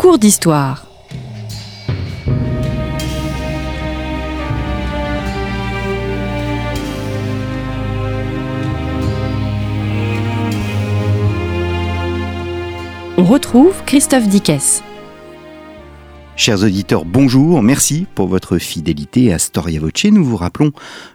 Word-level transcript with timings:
cours 0.00 0.18
d'histoire. 0.18 0.86
On 13.18 13.24
retrouve 13.24 13.74
Christophe 13.84 14.26
Dickès. 14.26 14.82
Chers 16.34 16.62
auditeurs, 16.62 17.04
bonjour, 17.04 17.62
merci 17.62 18.06
pour 18.14 18.26
votre 18.26 18.56
fidélité 18.56 19.34
à 19.34 19.38
Storia 19.38 19.80
Voce. 19.80 20.06
Nous 20.06 20.24
vous 20.24 20.38
rappelons 20.38 20.72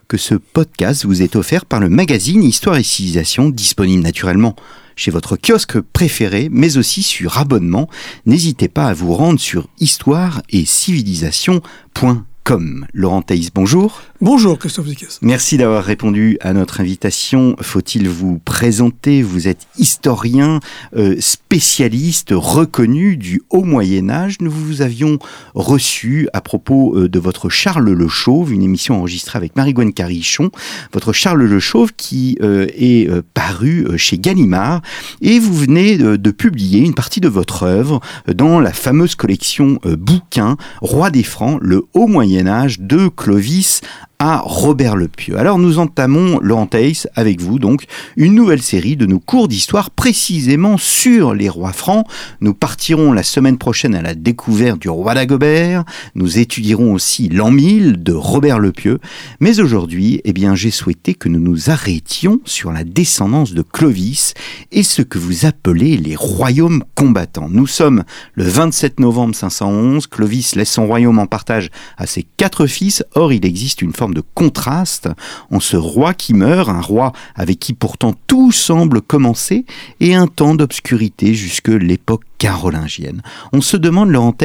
que 0.08 0.18
ce 0.18 0.36
podcast 0.36 1.06
vous 1.06 1.24
est 1.24 1.36
offert 1.36 1.66
par 1.66 1.80
le 1.80 1.90
magazine 1.90 2.44
Histoire 2.44 2.78
et 2.78 2.84
Civilisation, 2.84 3.50
disponible 3.50 4.04
naturellement 4.04 4.56
chez 4.96 5.12
votre 5.12 5.38
kiosque 5.38 5.80
préféré, 5.80 6.50
mais 6.52 6.78
aussi 6.78 7.04
sur 7.04 7.38
abonnement. 7.38 7.88
N'hésitez 8.26 8.68
pas 8.68 8.88
à 8.88 8.94
vous 8.94 9.14
rendre 9.14 9.40
sur 9.40 9.70
histoire 9.80 10.42
et 10.50 10.66
civilisation.com. 10.66 12.88
Laurent 12.94 13.22
Thaïs, 13.22 13.54
bonjour. 13.54 14.02
Bonjour 14.26 14.58
Christophe 14.58 14.88
Dickès. 14.88 15.20
Merci 15.22 15.56
d'avoir 15.56 15.84
répondu 15.84 16.40
à 16.42 16.52
notre 16.54 16.82
invitation. 16.82 17.56
Faut-il 17.62 18.10
vous 18.10 18.40
présenter? 18.40 19.22
Vous 19.22 19.48
êtes 19.48 19.68
historien, 19.78 20.62
euh, 20.96 21.16
spécialiste 21.20 22.30
reconnu 22.36 23.18
du 23.18 23.44
Haut 23.52 23.64
Moyen 23.64 24.10
Âge. 24.10 24.38
Nous 24.42 24.50
vous 24.50 24.82
avions 24.82 25.20
reçu 25.54 26.28
à 26.34 26.42
propos 26.42 26.98
euh, 26.98 27.08
de 27.08 27.20
votre 27.20 27.50
Charles 27.50 27.92
le 27.92 28.08
Chauve, 28.08 28.52
une 28.52 28.64
émission 28.64 28.98
enregistrée 28.98 29.38
avec 29.38 29.56
Marie-Gwen 29.56 29.94
Carichon. 29.94 30.50
Votre 30.92 31.14
Charles 31.14 31.44
le 31.44 31.60
Chauve 31.60 31.94
qui 31.96 32.40
euh, 32.42 32.66
est 32.76 33.08
paru 33.36 33.86
chez 33.96 34.18
Gallimard. 34.18 34.82
Et 35.22 35.38
vous 35.38 35.54
venez 35.54 36.00
de, 36.00 36.32
publier 36.32 36.80
une 36.80 36.96
partie 36.96 37.22
de 37.22 37.30
votre 37.30 37.62
œuvre 37.62 38.00
dans 38.34 38.60
la 38.60 38.74
fameuse 38.74 39.14
collection 39.14 39.80
bouquin 39.84 40.58
Roi 40.82 41.12
des 41.12 41.22
Francs, 41.22 41.60
le 41.62 41.84
Haut 41.94 42.08
Moyen 42.08 42.48
Âge 42.48 42.80
de 42.80 43.08
Clovis 43.08 43.82
à 44.20 44.42
Robert 44.44 44.96
le 44.96 45.08
Pieux. 45.08 45.38
Alors 45.38 45.58
nous 45.58 45.80
entamons, 45.80 46.40
Laurent 46.42 46.70
avec 47.16 47.42
vous 47.42 47.60
donc, 47.60 47.86
une 48.18 48.36
nouvelle 48.36 48.62
série 48.62 48.96
de 48.96 49.06
nos 49.06 49.20
cours 49.20 49.48
d'histoire 49.48 49.92
précisément 49.92 50.78
sur 50.78 51.34
les 51.34 51.50
rois 51.50 51.74
francs. 51.74 52.06
Nous 52.42 52.54
partirons 52.54 53.14
la 53.14 53.24
semaine 53.24 53.58
prochaine 53.58 53.96
à 53.96 54.02
la 54.02 54.16
découverte 54.16 54.80
du 54.80 54.90
roi 54.90 55.14
d'Agobert. 55.14 55.86
Nous 56.16 56.40
étudierons 56.40 56.94
aussi 56.94 57.30
l'an 57.30 57.52
1000 57.52 58.04
de 58.04 58.14
Robert 58.14 58.60
le 58.60 58.72
Pieux. 58.72 59.00
Mais 59.40 59.60
aujourd'hui, 59.60 60.22
eh 60.24 60.34
bien, 60.34 60.56
j'ai 60.56 60.72
souhaité 60.72 61.14
que 61.14 61.30
nous 61.30 61.40
nous 61.40 61.70
arrêtions 61.70 62.40
sur 62.46 62.72
la 62.72 62.84
descendance 62.84 63.54
de 63.54 63.62
Clovis 63.62 64.34
et 64.72 64.84
ce 64.84 65.02
que 65.02 65.20
vous 65.20 65.46
appelez 65.46 65.98
les 65.98 66.16
royaumes 66.16 66.84
combattants. 66.96 67.50
Nous 67.50 67.68
sommes 67.68 68.04
le 68.34 68.44
27 68.44 69.00
novembre 69.00 69.36
511. 69.36 70.08
Clovis 70.08 70.56
laisse 70.56 70.72
son 70.72 70.88
royaume 70.88 71.20
en 71.20 71.28
partage 71.28 71.70
à 71.98 72.06
ses 72.06 72.26
quatre 72.38 72.68
fils. 72.68 73.04
Or, 73.14 73.32
il 73.34 73.46
existe 73.46 73.82
une 73.82 73.94
forme 73.94 74.05
de 74.14 74.24
contraste 74.34 75.10
en 75.52 75.60
ce 75.60 75.78
roi 75.78 76.14
qui 76.14 76.34
meurt, 76.34 76.70
un 76.70 76.82
roi 76.82 77.14
avec 77.36 77.60
qui 77.60 77.74
pourtant 77.74 78.14
tout 78.28 78.52
semble 78.52 79.02
commencer, 79.02 79.66
et 80.00 80.16
un 80.16 80.28
temps 80.28 80.56
d'obscurité 80.56 81.34
jusque 81.34 81.70
l'époque 81.70 82.24
carolingienne. 82.38 83.22
On 83.54 83.62
se 83.62 83.78
demande, 83.78 84.10
Laurent 84.10 84.36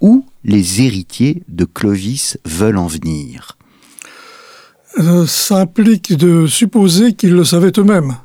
où 0.00 0.26
les 0.44 0.82
héritiers 0.82 1.42
de 1.48 1.64
Clovis 1.64 2.38
veulent 2.44 2.78
en 2.78 2.86
venir. 2.86 3.56
Euh, 4.98 5.26
ça 5.26 5.60
implique 5.60 6.16
de 6.16 6.46
supposer 6.46 7.12
qu'ils 7.12 7.34
le 7.34 7.44
savaient 7.44 7.72
eux-mêmes. 7.78 8.16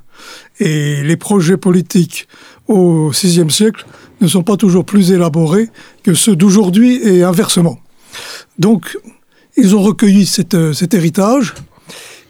Et 0.60 1.04
les 1.04 1.18
projets 1.18 1.58
politiques 1.58 2.28
au 2.68 3.10
VIe 3.10 3.50
siècle 3.50 3.86
ne 4.22 4.28
sont 4.28 4.44
pas 4.44 4.58
toujours 4.58 4.86
plus 4.86 5.12
élaborés 5.12 5.70
que 6.04 6.14
ceux 6.14 6.36
d'aujourd'hui 6.36 7.00
et 7.04 7.24
inversement. 7.24 7.80
Donc, 8.58 8.98
ils 9.58 9.76
ont 9.76 9.82
recueilli 9.82 10.30
euh, 10.54 10.74
cet 10.74 10.94
héritage. 10.94 11.54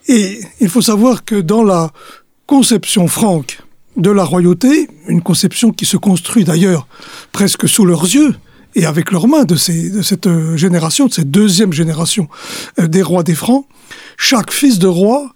Et 0.07 0.41
il 0.59 0.69
faut 0.69 0.81
savoir 0.81 1.23
que 1.23 1.35
dans 1.35 1.63
la 1.63 1.91
conception 2.45 3.07
franque 3.07 3.59
de 3.95 4.11
la 4.11 4.23
royauté, 4.23 4.89
une 5.07 5.22
conception 5.22 5.72
qui 5.72 5.85
se 5.85 5.97
construit 5.97 6.44
d'ailleurs 6.44 6.88
presque 7.31 7.69
sous 7.69 7.85
leurs 7.85 8.03
yeux 8.03 8.35
et 8.75 8.85
avec 8.85 9.12
leurs 9.12 9.28
mains 9.28 9.45
de, 9.45 9.53
de 9.53 10.01
cette 10.01 10.28
euh, 10.28 10.57
génération, 10.57 11.07
de 11.07 11.13
cette 11.13 11.31
deuxième 11.31 11.73
génération 11.73 12.28
euh, 12.79 12.88
des 12.88 13.01
rois 13.01 13.23
des 13.23 13.35
Francs, 13.35 13.66
chaque 14.17 14.51
fils 14.51 14.79
de 14.79 14.88
roi 14.88 15.31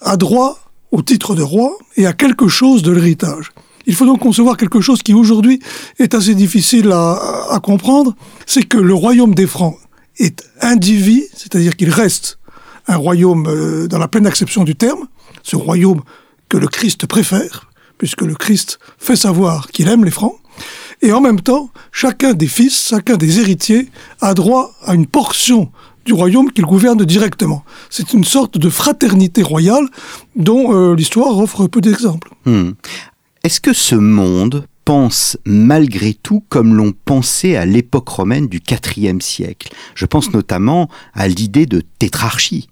a 0.00 0.16
droit 0.16 0.60
au 0.92 1.02
titre 1.02 1.34
de 1.34 1.42
roi 1.42 1.76
et 1.96 2.06
à 2.06 2.12
quelque 2.12 2.48
chose 2.48 2.82
de 2.82 2.92
l'héritage. 2.92 3.50
Il 3.86 3.94
faut 3.94 4.06
donc 4.06 4.20
concevoir 4.20 4.56
quelque 4.56 4.80
chose 4.80 5.02
qui 5.02 5.14
aujourd'hui 5.14 5.60
est 5.98 6.14
assez 6.14 6.34
difficile 6.34 6.92
à, 6.92 7.18
à 7.50 7.60
comprendre, 7.60 8.14
c'est 8.46 8.62
que 8.62 8.78
le 8.78 8.94
royaume 8.94 9.34
des 9.34 9.46
Francs 9.46 9.76
est 10.20 10.44
indivis, 10.60 11.24
c'est-à-dire 11.34 11.76
qu'il 11.76 11.90
reste 11.90 12.38
un 12.86 12.96
royaume 12.96 13.46
euh, 13.48 13.88
dans 13.88 13.98
la 13.98 14.08
pleine 14.08 14.26
acception 14.26 14.64
du 14.64 14.76
terme, 14.76 15.08
ce 15.42 15.56
royaume 15.56 16.02
que 16.48 16.56
le 16.56 16.68
Christ 16.68 17.06
préfère, 17.06 17.70
puisque 17.98 18.22
le 18.22 18.34
Christ 18.34 18.78
fait 18.98 19.16
savoir 19.16 19.68
qu'il 19.68 19.88
aime 19.88 20.04
les 20.04 20.10
Francs, 20.10 20.36
et 21.02 21.12
en 21.12 21.20
même 21.20 21.40
temps, 21.40 21.70
chacun 21.92 22.34
des 22.34 22.46
fils, 22.46 22.88
chacun 22.90 23.16
des 23.16 23.40
héritiers 23.40 23.88
a 24.20 24.34
droit 24.34 24.72
à 24.84 24.94
une 24.94 25.06
portion 25.06 25.72
du 26.04 26.12
royaume 26.12 26.50
qu'il 26.52 26.64
gouverne 26.64 27.04
directement. 27.04 27.64
C'est 27.88 28.12
une 28.12 28.24
sorte 28.24 28.58
de 28.58 28.68
fraternité 28.68 29.42
royale 29.42 29.86
dont 30.36 30.74
euh, 30.74 30.94
l'histoire 30.94 31.38
offre 31.38 31.66
peu 31.66 31.80
d'exemples. 31.80 32.30
Hmm. 32.44 32.72
Est-ce 33.44 33.60
que 33.60 33.72
ce 33.72 33.94
monde 33.94 34.66
pense 34.90 35.38
malgré 35.44 36.14
tout 36.14 36.42
comme 36.48 36.74
l'on 36.74 36.90
pensait 36.90 37.54
à 37.54 37.64
l'époque 37.64 38.08
romaine 38.08 38.48
du 38.48 38.60
IVe 38.96 39.20
siècle. 39.20 39.72
Je 39.94 40.04
pense 40.04 40.32
notamment 40.32 40.88
à 41.14 41.28
l'idée 41.28 41.64
de 41.64 41.80
tétrarchie. 42.00 42.68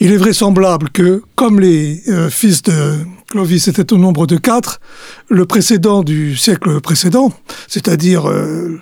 Il 0.00 0.10
est 0.10 0.16
vraisemblable 0.16 0.90
que, 0.90 1.22
comme 1.36 1.60
les 1.60 2.02
euh, 2.08 2.28
fils 2.28 2.62
de 2.62 2.98
Clovis 3.30 3.68
étaient 3.68 3.92
au 3.92 3.98
nombre 3.98 4.26
de 4.26 4.36
quatre, 4.36 4.80
le 5.28 5.46
précédent 5.46 6.02
du 6.02 6.36
siècle 6.36 6.80
précédent, 6.80 7.32
c'est-à-dire 7.68 8.28
euh, 8.28 8.80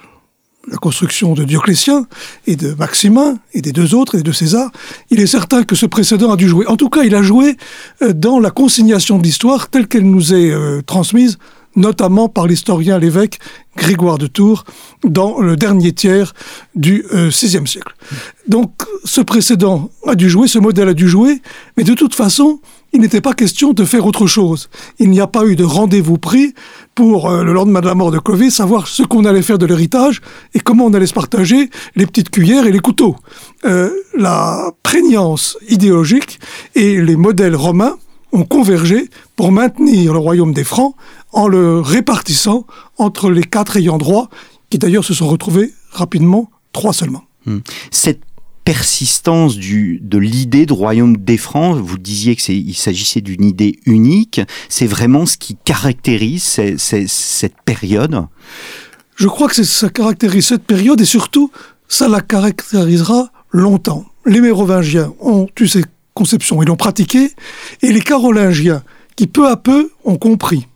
la 0.66 0.78
construction 0.78 1.34
de 1.34 1.44
Dioclétien 1.44 2.06
et 2.46 2.56
de 2.56 2.72
Maximin 2.72 3.38
et 3.52 3.60
des 3.60 3.72
deux 3.72 3.94
autres 3.94 4.14
et 4.14 4.22
de 4.22 4.32
César, 4.32 4.70
il 5.10 5.20
est 5.20 5.26
certain 5.26 5.62
que 5.62 5.74
ce 5.74 5.84
précédent 5.84 6.32
a 6.32 6.36
dû 6.36 6.48
jouer. 6.48 6.66
En 6.68 6.78
tout 6.78 6.88
cas, 6.88 7.02
il 7.02 7.14
a 7.14 7.20
joué 7.20 7.58
euh, 8.00 8.14
dans 8.14 8.40
la 8.40 8.50
consignation 8.50 9.18
de 9.18 9.24
l'histoire 9.24 9.68
telle 9.68 9.88
qu'elle 9.88 10.10
nous 10.10 10.32
est 10.32 10.54
transmise 10.86 11.36
notamment 11.76 12.28
par 12.28 12.46
l'historien 12.46 12.98
l'évêque 12.98 13.38
Grégoire 13.76 14.18
de 14.18 14.26
Tours 14.26 14.64
dans 15.04 15.40
le 15.40 15.56
dernier 15.56 15.92
tiers 15.92 16.34
du 16.74 17.04
VIe 17.12 17.16
euh, 17.16 17.30
siècle. 17.30 17.94
Donc 18.48 18.72
ce 19.04 19.20
précédent 19.20 19.90
a 20.06 20.14
dû 20.14 20.28
jouer, 20.28 20.48
ce 20.48 20.58
modèle 20.58 20.88
a 20.88 20.94
dû 20.94 21.08
jouer, 21.08 21.40
mais 21.76 21.84
de 21.84 21.94
toute 21.94 22.14
façon, 22.14 22.60
il 22.92 23.00
n'était 23.00 23.20
pas 23.20 23.34
question 23.34 23.72
de 23.72 23.84
faire 23.84 24.04
autre 24.06 24.26
chose. 24.26 24.68
Il 24.98 25.10
n'y 25.10 25.20
a 25.20 25.28
pas 25.28 25.46
eu 25.46 25.54
de 25.54 25.62
rendez-vous 25.64 26.18
pris 26.18 26.54
pour 26.94 27.30
euh, 27.30 27.44
le 27.44 27.52
lendemain 27.52 27.80
de 27.80 27.86
la 27.86 27.94
mort 27.94 28.10
de 28.10 28.18
Clovis, 28.18 28.54
savoir 28.54 28.88
ce 28.88 29.04
qu'on 29.04 29.24
allait 29.24 29.42
faire 29.42 29.58
de 29.58 29.66
l'héritage 29.66 30.20
et 30.54 30.60
comment 30.60 30.86
on 30.86 30.94
allait 30.94 31.06
se 31.06 31.14
partager 31.14 31.70
les 31.94 32.06
petites 32.06 32.30
cuillères 32.30 32.66
et 32.66 32.72
les 32.72 32.80
couteaux. 32.80 33.14
Euh, 33.64 33.90
la 34.16 34.72
prégnance 34.82 35.56
idéologique 35.68 36.40
et 36.74 37.00
les 37.00 37.16
modèles 37.16 37.54
romains 37.54 37.96
ont 38.32 38.44
convergé 38.44 39.08
pour 39.36 39.52
maintenir 39.52 40.12
le 40.12 40.18
royaume 40.18 40.52
des 40.52 40.64
Francs 40.64 40.94
en 41.32 41.48
le 41.48 41.80
répartissant 41.80 42.66
entre 42.98 43.30
les 43.30 43.44
quatre 43.44 43.76
ayants 43.76 43.98
droit, 43.98 44.28
qui 44.68 44.78
d'ailleurs 44.78 45.04
se 45.04 45.14
sont 45.14 45.28
retrouvés 45.28 45.72
rapidement, 45.90 46.50
trois 46.72 46.92
seulement. 46.92 47.24
Hmm. 47.46 47.58
Cette 47.90 48.20
persistance 48.64 49.56
du, 49.56 49.98
de 50.02 50.18
l'idée 50.18 50.66
de 50.66 50.72
royaume 50.72 51.16
des 51.16 51.38
Francs, 51.38 51.76
vous 51.76 51.98
disiez 51.98 52.36
qu'il 52.36 52.76
s'agissait 52.76 53.20
d'une 53.20 53.44
idée 53.44 53.80
unique, 53.86 54.40
c'est 54.68 54.86
vraiment 54.86 55.26
ce 55.26 55.36
qui 55.36 55.56
caractérise 55.56 56.60
cette 56.76 57.60
période? 57.64 58.26
Je 59.16 59.26
crois 59.26 59.48
que 59.48 59.62
ça 59.62 59.88
caractérise 59.88 60.46
cette 60.46 60.64
période 60.64 61.00
et 61.00 61.04
surtout, 61.04 61.50
ça 61.88 62.08
la 62.08 62.20
caractérisera 62.20 63.30
longtemps. 63.50 64.04
Les 64.24 64.40
Mérovingiens 64.40 65.12
ont 65.20 65.48
eu 65.58 65.66
ces 65.66 65.84
conceptions, 66.14 66.62
ils 66.62 66.66
l'ont 66.66 66.76
pratiqué, 66.76 67.32
et 67.82 67.92
les 67.92 68.00
Carolingiens, 68.00 68.82
qui 69.16 69.26
peu 69.26 69.48
à 69.48 69.56
peu 69.56 69.90
ont 70.04 70.16
compris 70.16 70.66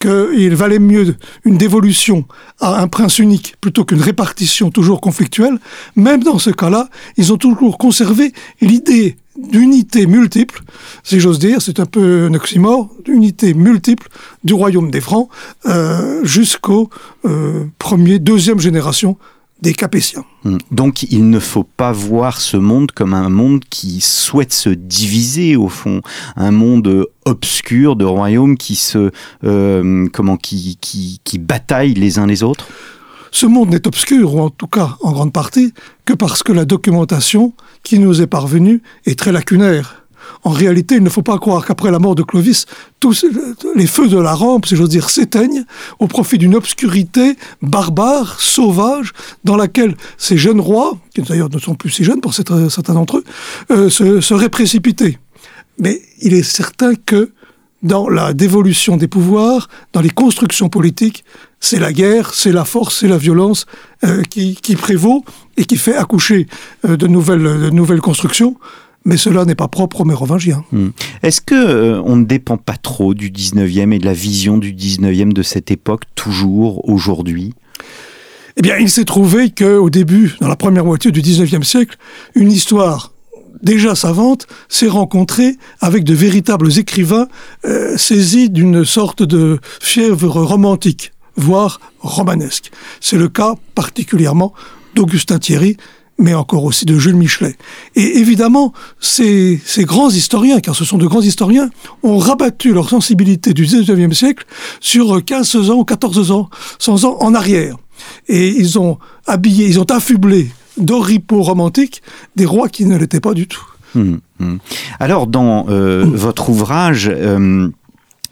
qu'il 0.00 0.56
valait 0.56 0.78
mieux 0.78 1.14
une 1.44 1.58
dévolution 1.58 2.24
à 2.58 2.80
un 2.80 2.88
prince 2.88 3.18
unique 3.18 3.56
plutôt 3.60 3.84
qu'une 3.84 4.00
répartition 4.00 4.70
toujours 4.70 5.00
conflictuelle, 5.00 5.58
même 5.94 6.24
dans 6.24 6.38
ce 6.38 6.50
cas-là, 6.50 6.88
ils 7.18 7.32
ont 7.32 7.36
toujours 7.36 7.76
conservé 7.76 8.32
l'idée 8.62 9.16
d'unité 9.36 10.06
multiple, 10.06 10.62
si 11.02 11.20
j'ose 11.20 11.38
dire, 11.38 11.62
c'est 11.62 11.80
un 11.80 11.86
peu 11.86 12.28
un 12.30 12.34
oxymore, 12.34 12.88
d'unité 13.04 13.54
multiple 13.54 14.08
du 14.42 14.54
royaume 14.54 14.90
des 14.90 15.00
Francs 15.00 15.28
euh, 15.66 16.24
jusqu'au 16.24 16.90
euh, 17.26 17.64
premier, 17.78 18.18
deuxième 18.18 18.58
génération 18.58 19.16
des 19.62 19.74
Capétiens. 19.74 20.24
Hmm. 20.44 20.58
Donc 20.70 21.02
il 21.02 21.28
ne 21.28 21.38
faut 21.38 21.64
pas 21.64 21.92
voir 21.92 22.40
ce 22.40 22.56
monde 22.56 22.92
comme 22.92 23.14
un 23.14 23.28
monde 23.28 23.64
qui 23.68 24.00
souhaite 24.00 24.52
se 24.52 24.70
diviser 24.70 25.56
au 25.56 25.68
fond, 25.68 26.00
un 26.36 26.50
monde 26.50 27.06
obscur 27.24 27.96
de 27.96 28.04
royaumes 28.04 28.56
qui 28.56 28.76
se 28.76 29.10
euh, 29.44 30.06
comment 30.12 30.36
qui, 30.36 30.78
qui, 30.80 31.20
qui 31.24 31.38
bataillent 31.38 31.94
les 31.94 32.18
uns 32.18 32.26
les 32.26 32.42
autres. 32.42 32.66
ce 33.30 33.46
monde 33.46 33.70
n'est 33.70 33.86
obscur, 33.86 34.34
ou 34.34 34.40
en 34.40 34.50
tout 34.50 34.66
cas 34.66 34.96
en 35.02 35.12
grande 35.12 35.32
partie, 35.32 35.72
que 36.04 36.14
parce 36.14 36.42
que 36.42 36.52
la 36.52 36.64
documentation 36.64 37.52
qui 37.82 37.98
nous 37.98 38.22
est 38.22 38.26
parvenue 38.26 38.82
est 39.06 39.18
très 39.18 39.32
lacunaire. 39.32 39.99
En 40.44 40.50
réalité, 40.50 40.96
il 40.96 41.02
ne 41.02 41.10
faut 41.10 41.22
pas 41.22 41.38
croire 41.38 41.64
qu'après 41.66 41.90
la 41.90 41.98
mort 41.98 42.14
de 42.14 42.22
Clovis, 42.22 42.66
tous 42.98 43.24
les 43.74 43.86
feux 43.86 44.08
de 44.08 44.18
la 44.18 44.34
rampe, 44.34 44.66
si 44.66 44.76
j'ose 44.76 44.88
dire, 44.88 45.10
s'éteignent 45.10 45.64
au 45.98 46.06
profit 46.06 46.38
d'une 46.38 46.54
obscurité 46.54 47.36
barbare, 47.62 48.40
sauvage, 48.40 49.12
dans 49.44 49.56
laquelle 49.56 49.96
ces 50.18 50.36
jeunes 50.36 50.60
rois, 50.60 50.98
qui 51.14 51.22
d'ailleurs 51.22 51.50
ne 51.50 51.58
sont 51.58 51.74
plus 51.74 51.90
si 51.90 52.04
jeunes 52.04 52.20
pour 52.20 52.34
certains 52.34 52.94
d'entre 52.94 53.18
eux, 53.18 53.24
euh, 53.70 54.20
seraient 54.20 54.48
précipités. 54.48 55.18
Mais 55.78 56.02
il 56.20 56.34
est 56.34 56.42
certain 56.42 56.94
que 56.94 57.32
dans 57.82 58.08
la 58.08 58.34
dévolution 58.34 58.96
des 58.96 59.08
pouvoirs, 59.08 59.68
dans 59.92 60.00
les 60.00 60.10
constructions 60.10 60.68
politiques, 60.68 61.24
c'est 61.60 61.78
la 61.78 61.92
guerre, 61.92 62.34
c'est 62.34 62.52
la 62.52 62.64
force, 62.64 63.00
c'est 63.00 63.08
la 63.08 63.18
violence 63.18 63.66
euh, 64.04 64.22
qui, 64.22 64.76
prévaut 64.76 65.24
et 65.56 65.64
qui 65.64 65.76
fait 65.76 65.96
accoucher 65.96 66.46
euh, 66.84 66.96
de 66.96 67.06
nouvelles 67.06 68.00
constructions 68.00 68.56
mais 69.04 69.16
cela 69.16 69.44
n'est 69.44 69.54
pas 69.54 69.68
propre 69.68 70.02
aux 70.02 70.04
Mérovingiens. 70.04 70.64
Hmm. 70.72 70.88
Est-ce 71.22 71.40
que 71.40 71.54
euh, 71.54 72.02
on 72.04 72.16
ne 72.16 72.24
dépend 72.24 72.56
pas 72.56 72.76
trop 72.76 73.14
du 73.14 73.30
19e 73.30 73.92
et 73.92 73.98
de 73.98 74.04
la 74.04 74.12
vision 74.12 74.58
du 74.58 74.72
19e 74.72 75.32
de 75.32 75.42
cette 75.42 75.70
époque, 75.70 76.02
toujours 76.14 76.88
aujourd'hui? 76.88 77.54
Eh 78.56 78.62
bien, 78.62 78.76
il 78.76 78.90
s'est 78.90 79.04
trouvé 79.04 79.50
qu'au 79.50 79.90
début, 79.90 80.36
dans 80.40 80.48
la 80.48 80.56
première 80.56 80.84
moitié 80.84 81.12
du 81.12 81.22
19e 81.22 81.62
siècle, 81.62 81.96
une 82.34 82.52
histoire 82.52 83.12
déjà 83.62 83.94
savante 83.94 84.46
s'est 84.68 84.88
rencontrée 84.88 85.56
avec 85.80 86.04
de 86.04 86.14
véritables 86.14 86.78
écrivains 86.78 87.28
euh, 87.64 87.96
saisis 87.96 88.50
d'une 88.50 88.84
sorte 88.84 89.22
de 89.22 89.58
fièvre 89.80 90.40
romantique, 90.40 91.12
voire 91.36 91.80
romanesque. 92.00 92.70
C'est 93.00 93.18
le 93.18 93.28
cas 93.28 93.54
particulièrement 93.74 94.52
d'Augustin 94.94 95.38
Thierry, 95.38 95.76
mais 96.18 96.34
encore 96.34 96.64
aussi 96.64 96.84
de 96.84 96.98
Jules 96.98 97.16
Michelet. 97.16 97.56
Et 97.96 98.18
évidemment, 98.18 98.72
ces, 99.00 99.60
ces, 99.64 99.84
grands 99.84 100.10
historiens, 100.10 100.60
car 100.60 100.74
ce 100.74 100.84
sont 100.84 100.98
de 100.98 101.06
grands 101.06 101.22
historiens, 101.22 101.70
ont 102.02 102.18
rabattu 102.18 102.72
leur 102.72 102.88
sensibilité 102.88 103.54
du 103.54 103.66
19e 103.66 104.12
siècle 104.12 104.44
sur 104.80 105.24
15 105.24 105.70
ans, 105.70 105.84
14 105.84 106.30
ans, 106.30 106.50
100 106.78 107.04
ans 107.04 107.16
en 107.20 107.34
arrière. 107.34 107.76
Et 108.28 108.48
ils 108.48 108.78
ont 108.78 108.98
habillé, 109.26 109.66
ils 109.66 109.80
ont 109.80 109.90
affublé 109.90 110.50
d'oripeaux 110.76 111.42
romantiques 111.42 112.02
des 112.36 112.46
rois 112.46 112.68
qui 112.68 112.86
ne 112.86 112.96
l'étaient 112.96 113.20
pas 113.20 113.34
du 113.34 113.46
tout. 113.46 113.64
Hum, 113.96 114.20
hum. 114.40 114.58
Alors, 115.00 115.26
dans 115.26 115.66
euh, 115.68 116.04
votre 116.04 116.50
ouvrage, 116.50 117.10
euh, 117.12 117.68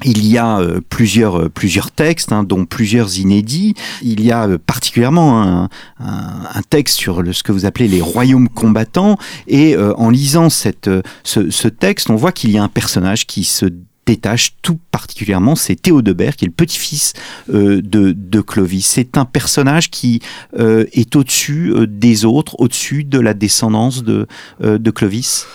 il 0.04 0.26
y 0.26 0.38
a 0.38 0.60
euh, 0.60 0.80
plusieurs 0.88 1.40
euh, 1.40 1.48
plusieurs 1.48 1.90
textes, 1.90 2.32
hein, 2.32 2.44
dont 2.44 2.64
plusieurs 2.64 3.18
inédits. 3.18 3.74
Il 4.02 4.24
y 4.24 4.30
a 4.30 4.46
euh, 4.46 4.58
particulièrement 4.58 5.42
un, 5.42 5.68
un, 5.98 6.62
texte 6.70 6.98
sur 6.98 7.22
le, 7.22 7.32
ce 7.32 7.42
que 7.42 7.52
vous 7.52 7.66
appelez 7.66 7.88
les 7.88 8.00
royaumes 8.00 8.48
combattants. 8.48 9.18
Et 9.46 9.76
en 9.76 10.10
lisant 10.10 10.50
cette, 10.50 10.90
ce, 11.24 11.50
ce 11.50 11.68
texte, 11.68 12.10
on 12.10 12.16
voit 12.16 12.32
qu'il 12.32 12.50
y 12.50 12.58
a 12.58 12.62
un 12.62 12.68
personnage 12.68 13.26
qui 13.26 13.44
se 13.44 13.66
détache 14.06 14.54
tout 14.62 14.78
particulièrement, 14.90 15.54
c'est 15.54 15.76
Théodebert, 15.76 16.36
qui 16.36 16.44
est 16.44 16.48
le 16.48 16.54
petit-fils 16.54 17.12
de, 17.48 17.80
de, 17.80 18.40
Clovis. 18.40 18.86
C'est 18.86 19.16
un 19.16 19.24
personnage 19.24 19.90
qui 19.90 20.20
est 20.58 21.16
au-dessus 21.16 21.72
des 21.86 22.24
autres, 22.24 22.56
au-dessus 22.58 23.04
de 23.04 23.18
la 23.18 23.34
descendance 23.34 24.02
de, 24.02 24.26
de 24.60 24.90
Clovis. 24.90 25.46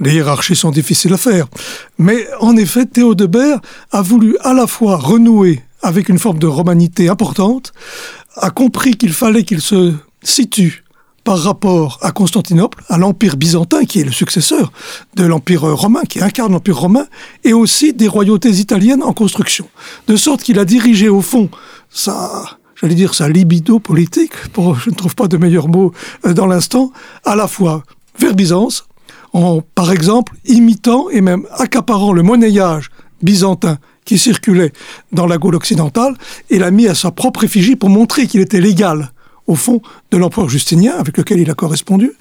Les 0.00 0.14
hiérarchies 0.14 0.56
sont 0.56 0.70
difficiles 0.70 1.12
à 1.12 1.16
faire. 1.16 1.46
Mais 1.98 2.26
en 2.40 2.56
effet, 2.56 2.86
Théodebert 2.86 3.60
a 3.90 4.02
voulu 4.02 4.36
à 4.42 4.54
la 4.54 4.66
fois 4.66 4.96
renouer 4.96 5.62
avec 5.82 6.08
une 6.08 6.18
forme 6.18 6.38
de 6.38 6.46
romanité 6.46 7.08
importante, 7.08 7.72
a 8.36 8.50
compris 8.50 8.92
qu'il 8.96 9.12
fallait 9.12 9.44
qu'il 9.44 9.60
se 9.60 9.94
situe 10.22 10.84
par 11.24 11.38
rapport 11.38 11.98
à 12.00 12.10
Constantinople, 12.10 12.82
à 12.88 12.96
l'Empire 12.96 13.36
byzantin, 13.36 13.84
qui 13.84 14.00
est 14.00 14.04
le 14.04 14.12
successeur 14.12 14.72
de 15.14 15.24
l'Empire 15.24 15.62
romain, 15.62 16.02
qui 16.08 16.22
incarne 16.22 16.52
l'Empire 16.52 16.78
romain, 16.78 17.06
et 17.44 17.52
aussi 17.52 17.92
des 17.92 18.08
royautés 18.08 18.50
italiennes 18.50 19.02
en 19.02 19.12
construction. 19.12 19.68
De 20.06 20.16
sorte 20.16 20.42
qu'il 20.42 20.58
a 20.58 20.64
dirigé 20.64 21.08
au 21.08 21.20
fond 21.20 21.50
sa, 21.90 22.58
j'allais 22.80 22.94
dire 22.94 23.14
sa 23.14 23.28
libido 23.28 23.78
politique, 23.78 24.32
pour, 24.54 24.78
je 24.78 24.88
ne 24.88 24.94
trouve 24.94 25.14
pas 25.14 25.28
de 25.28 25.36
meilleur 25.36 25.68
mot 25.68 25.92
euh, 26.24 26.32
dans 26.32 26.46
l'instant, 26.46 26.92
à 27.24 27.36
la 27.36 27.46
fois 27.46 27.82
vers 28.18 28.34
Byzance, 28.34 28.87
en, 29.32 29.60
par 29.74 29.92
exemple, 29.92 30.34
imitant 30.44 31.08
et 31.10 31.20
même 31.20 31.46
accaparant 31.56 32.12
le 32.12 32.22
monnayage 32.22 32.90
byzantin 33.22 33.78
qui 34.04 34.18
circulait 34.18 34.72
dans 35.12 35.26
la 35.26 35.38
Gaule 35.38 35.54
occidentale 35.54 36.16
et 36.50 36.58
l'a 36.58 36.70
mis 36.70 36.88
à 36.88 36.94
sa 36.94 37.10
propre 37.10 37.44
effigie 37.44 37.76
pour 37.76 37.90
montrer 37.90 38.26
qu'il 38.26 38.40
était 38.40 38.60
légal, 38.60 39.12
au 39.46 39.54
fond, 39.54 39.82
de 40.10 40.16
l'empereur 40.16 40.48
Justinien, 40.48 40.94
avec 40.98 41.16
lequel 41.18 41.40
il 41.40 41.50
a 41.50 41.54
correspondu, 41.54 42.12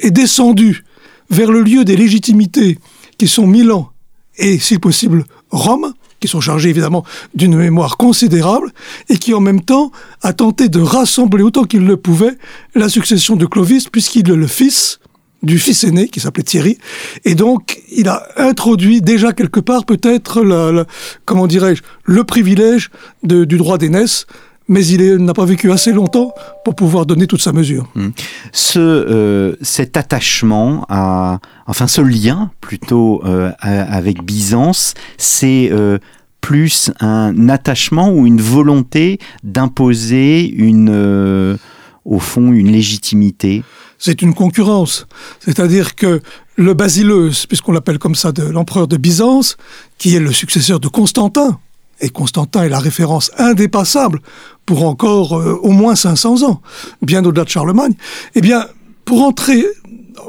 est 0.00 0.10
descendu 0.10 0.84
vers 1.30 1.50
le 1.50 1.62
lieu 1.62 1.84
des 1.84 1.96
légitimités 1.96 2.78
qui 3.18 3.28
sont 3.28 3.46
Milan 3.46 3.90
et, 4.38 4.58
si 4.58 4.78
possible, 4.78 5.24
Rome, 5.50 5.94
qui 6.20 6.28
sont 6.28 6.40
chargés 6.40 6.70
évidemment 6.70 7.04
d'une 7.34 7.56
mémoire 7.56 7.96
considérable, 7.96 8.72
et 9.08 9.18
qui 9.18 9.34
en 9.34 9.40
même 9.40 9.60
temps 9.60 9.92
a 10.22 10.32
tenté 10.32 10.68
de 10.68 10.80
rassembler 10.80 11.42
autant 11.42 11.64
qu'il 11.64 11.84
le 11.84 11.96
pouvait 11.96 12.36
la 12.74 12.88
succession 12.88 13.36
de 13.36 13.46
Clovis, 13.46 13.88
puisqu'il 13.88 14.30
est 14.30 14.36
le 14.36 14.46
fils 14.46 14.98
du 15.46 15.58
fils 15.58 15.84
aîné 15.84 16.08
qui 16.08 16.20
s'appelait 16.20 16.42
Thierry. 16.42 16.78
Et 17.24 17.34
donc, 17.34 17.80
il 17.90 18.08
a 18.08 18.26
introduit 18.36 19.00
déjà 19.00 19.32
quelque 19.32 19.60
part 19.60 19.86
peut-être, 19.86 20.42
le, 20.42 20.84
comment 21.24 21.46
dirais-je, 21.46 21.82
le 22.04 22.24
privilège 22.24 22.90
du 23.22 23.56
droit 23.56 23.78
d'aînesse 23.78 24.26
mais 24.68 24.84
il 24.86 25.16
n'a 25.16 25.32
pas 25.32 25.44
vécu 25.44 25.70
assez 25.70 25.92
longtemps 25.92 26.34
pour 26.64 26.74
pouvoir 26.74 27.06
donner 27.06 27.26
toute 27.26 27.40
sa 27.40 27.52
mesure. 27.52 27.88
Hmm. 27.94 28.08
Ce, 28.52 28.78
euh, 28.78 29.56
cet 29.62 29.96
attachement 29.96 30.84
à, 30.88 31.38
enfin 31.66 31.86
ce 31.86 32.00
lien 32.00 32.50
plutôt 32.60 33.22
euh, 33.24 33.52
avec 33.60 34.24
Byzance, 34.24 34.94
c'est 35.18 35.68
euh, 35.70 35.98
plus 36.40 36.90
un 37.00 37.48
attachement 37.48 38.10
ou 38.10 38.26
une 38.26 38.40
volonté 38.40 39.18
d'imposer 39.42 40.48
une, 40.48 41.58
au 42.04 42.18
fond, 42.18 42.52
une 42.52 42.70
légitimité? 42.70 43.62
C'est 43.98 44.22
une 44.22 44.34
concurrence. 44.34 45.06
C'est-à-dire 45.40 45.94
que 45.94 46.20
le 46.56 46.74
Basileus, 46.74 47.46
puisqu'on 47.48 47.72
l'appelle 47.72 47.98
comme 47.98 48.14
ça, 48.14 48.32
de 48.32 48.42
l'empereur 48.42 48.88
de 48.88 48.96
Byzance, 48.96 49.56
qui 49.98 50.14
est 50.14 50.20
le 50.20 50.32
successeur 50.32 50.80
de 50.80 50.88
Constantin, 50.88 51.58
et 52.00 52.10
Constantin 52.10 52.62
est 52.64 52.68
la 52.68 52.78
référence 52.78 53.30
indépassable 53.38 54.20
pour 54.66 54.84
encore 54.84 55.38
euh, 55.38 55.58
au 55.62 55.70
moins 55.70 55.94
500 55.94 56.42
ans, 56.42 56.60
bien 57.02 57.24
au-delà 57.24 57.44
de 57.44 57.48
Charlemagne, 57.48 57.94
eh 58.34 58.40
bien, 58.40 58.66
pour 59.04 59.22
entrer, 59.22 59.64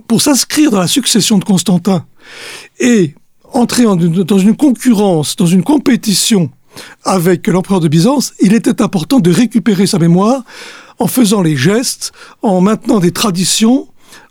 pour 0.08 0.22
s'inscrire 0.22 0.72
dans 0.72 0.80
la 0.80 0.88
succession 0.88 1.38
de 1.38 1.44
Constantin 1.44 2.06
et 2.80 3.16
entrer 3.54 3.84
dans 3.84 4.40
une 4.40 4.56
concurrence, 4.56 5.36
dans 5.36 5.46
une 5.46 5.64
compétition 5.64 6.52
avec 7.04 7.48
l'empereur 7.48 7.80
de 7.80 7.88
Byzance, 7.88 8.34
il 8.40 8.54
était 8.54 8.82
important 8.82 9.20
de 9.20 9.32
récupérer 9.32 9.88
sa 9.88 9.98
mémoire 9.98 10.44
en 11.00 11.08
faisant 11.08 11.42
les 11.42 11.56
gestes, 11.56 12.12
en 12.42 12.62
maintenant 12.62 13.00
des 13.00 13.12
traditions, 13.12 13.88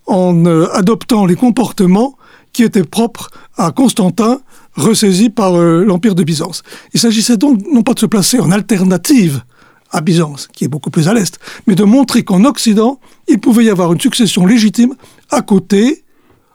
en 0.07 0.47
euh, 0.47 0.69
adoptant 0.73 1.27
les 1.27 1.37
comportements 1.37 2.17
qui 2.53 2.63
étaient 2.63 2.85
propres 2.85 3.31
à 3.57 3.71
Constantin, 3.71 4.41
ressaisi 4.75 5.31
par 5.31 5.55
euh, 5.57 5.85
l'Empire 5.85 6.15
de 6.15 6.25
Byzance. 6.25 6.63
Il 6.95 7.01
s'agissait 7.01 7.37
donc 7.37 7.61
non 7.73 7.83
pas 7.83 7.95
de 7.95 7.99
se 7.99 8.07
placer 8.07 8.39
en 8.41 8.51
alternative 8.51 9.43
à 9.91 10.01
Byzance, 10.01 10.49
qui 10.53 10.65
est 10.65 10.69
beaucoup 10.69 10.91
plus 10.91 11.09
à 11.09 11.15
l'est, 11.15 11.39
mais 11.67 11.75
de 11.75 11.85
montrer 11.85 12.25
qu'en 12.25 12.45
Occident, 12.45 13.01
il 13.29 13.41
pouvait 13.41 13.65
y 13.65 13.71
avoir 13.71 13.93
une 13.93 14.01
succession 14.01 14.45
légitime 14.45 14.95
à 15.31 15.43
côté, 15.43 16.05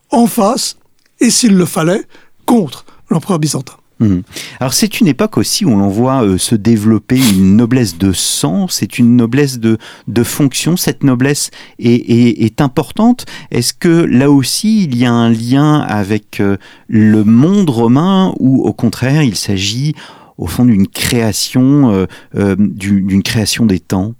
en 0.09 0.27
face, 0.27 0.77
et 1.19 1.29
s'il 1.29 1.55
le 1.55 1.65
fallait, 1.65 2.03
contre 2.45 2.85
l'empereur 3.09 3.39
byzantin. 3.39 3.75
Mhm. 4.01 4.23
Alors 4.59 4.73
c'est 4.73 4.99
une 4.99 5.07
époque 5.07 5.37
aussi 5.37 5.63
où 5.63 5.69
l'on 5.69 5.87
voit 5.87 6.23
euh, 6.23 6.39
se 6.39 6.55
développer 6.55 7.17
une 7.17 7.55
noblesse 7.55 7.99
de 7.99 8.11
sang, 8.11 8.67
c'est 8.67 8.97
une 8.97 9.15
noblesse 9.15 9.59
de, 9.59 9.77
de 10.07 10.23
fonction, 10.23 10.75
cette 10.75 11.03
noblesse 11.03 11.51
est, 11.77 12.09
est, 12.43 12.61
importante. 12.61 13.25
Est-ce 13.51 13.75
que 13.75 13.89
là 13.89 14.31
aussi 14.31 14.83
il 14.85 14.97
y 14.97 15.05
a 15.05 15.13
un 15.13 15.29
lien 15.29 15.81
avec 15.81 16.39
euh, 16.39 16.57
le 16.87 17.23
monde 17.23 17.69
romain 17.69 18.33
ou 18.39 18.63
au 18.63 18.73
contraire 18.73 19.21
il 19.21 19.35
s'agit 19.35 19.93
au 20.39 20.47
fond 20.47 20.65
d'une 20.65 20.87
création, 20.87 22.07
euh, 22.33 22.55
d'une 22.57 23.21
création 23.21 23.67
des 23.67 23.79
temps? 23.79 24.15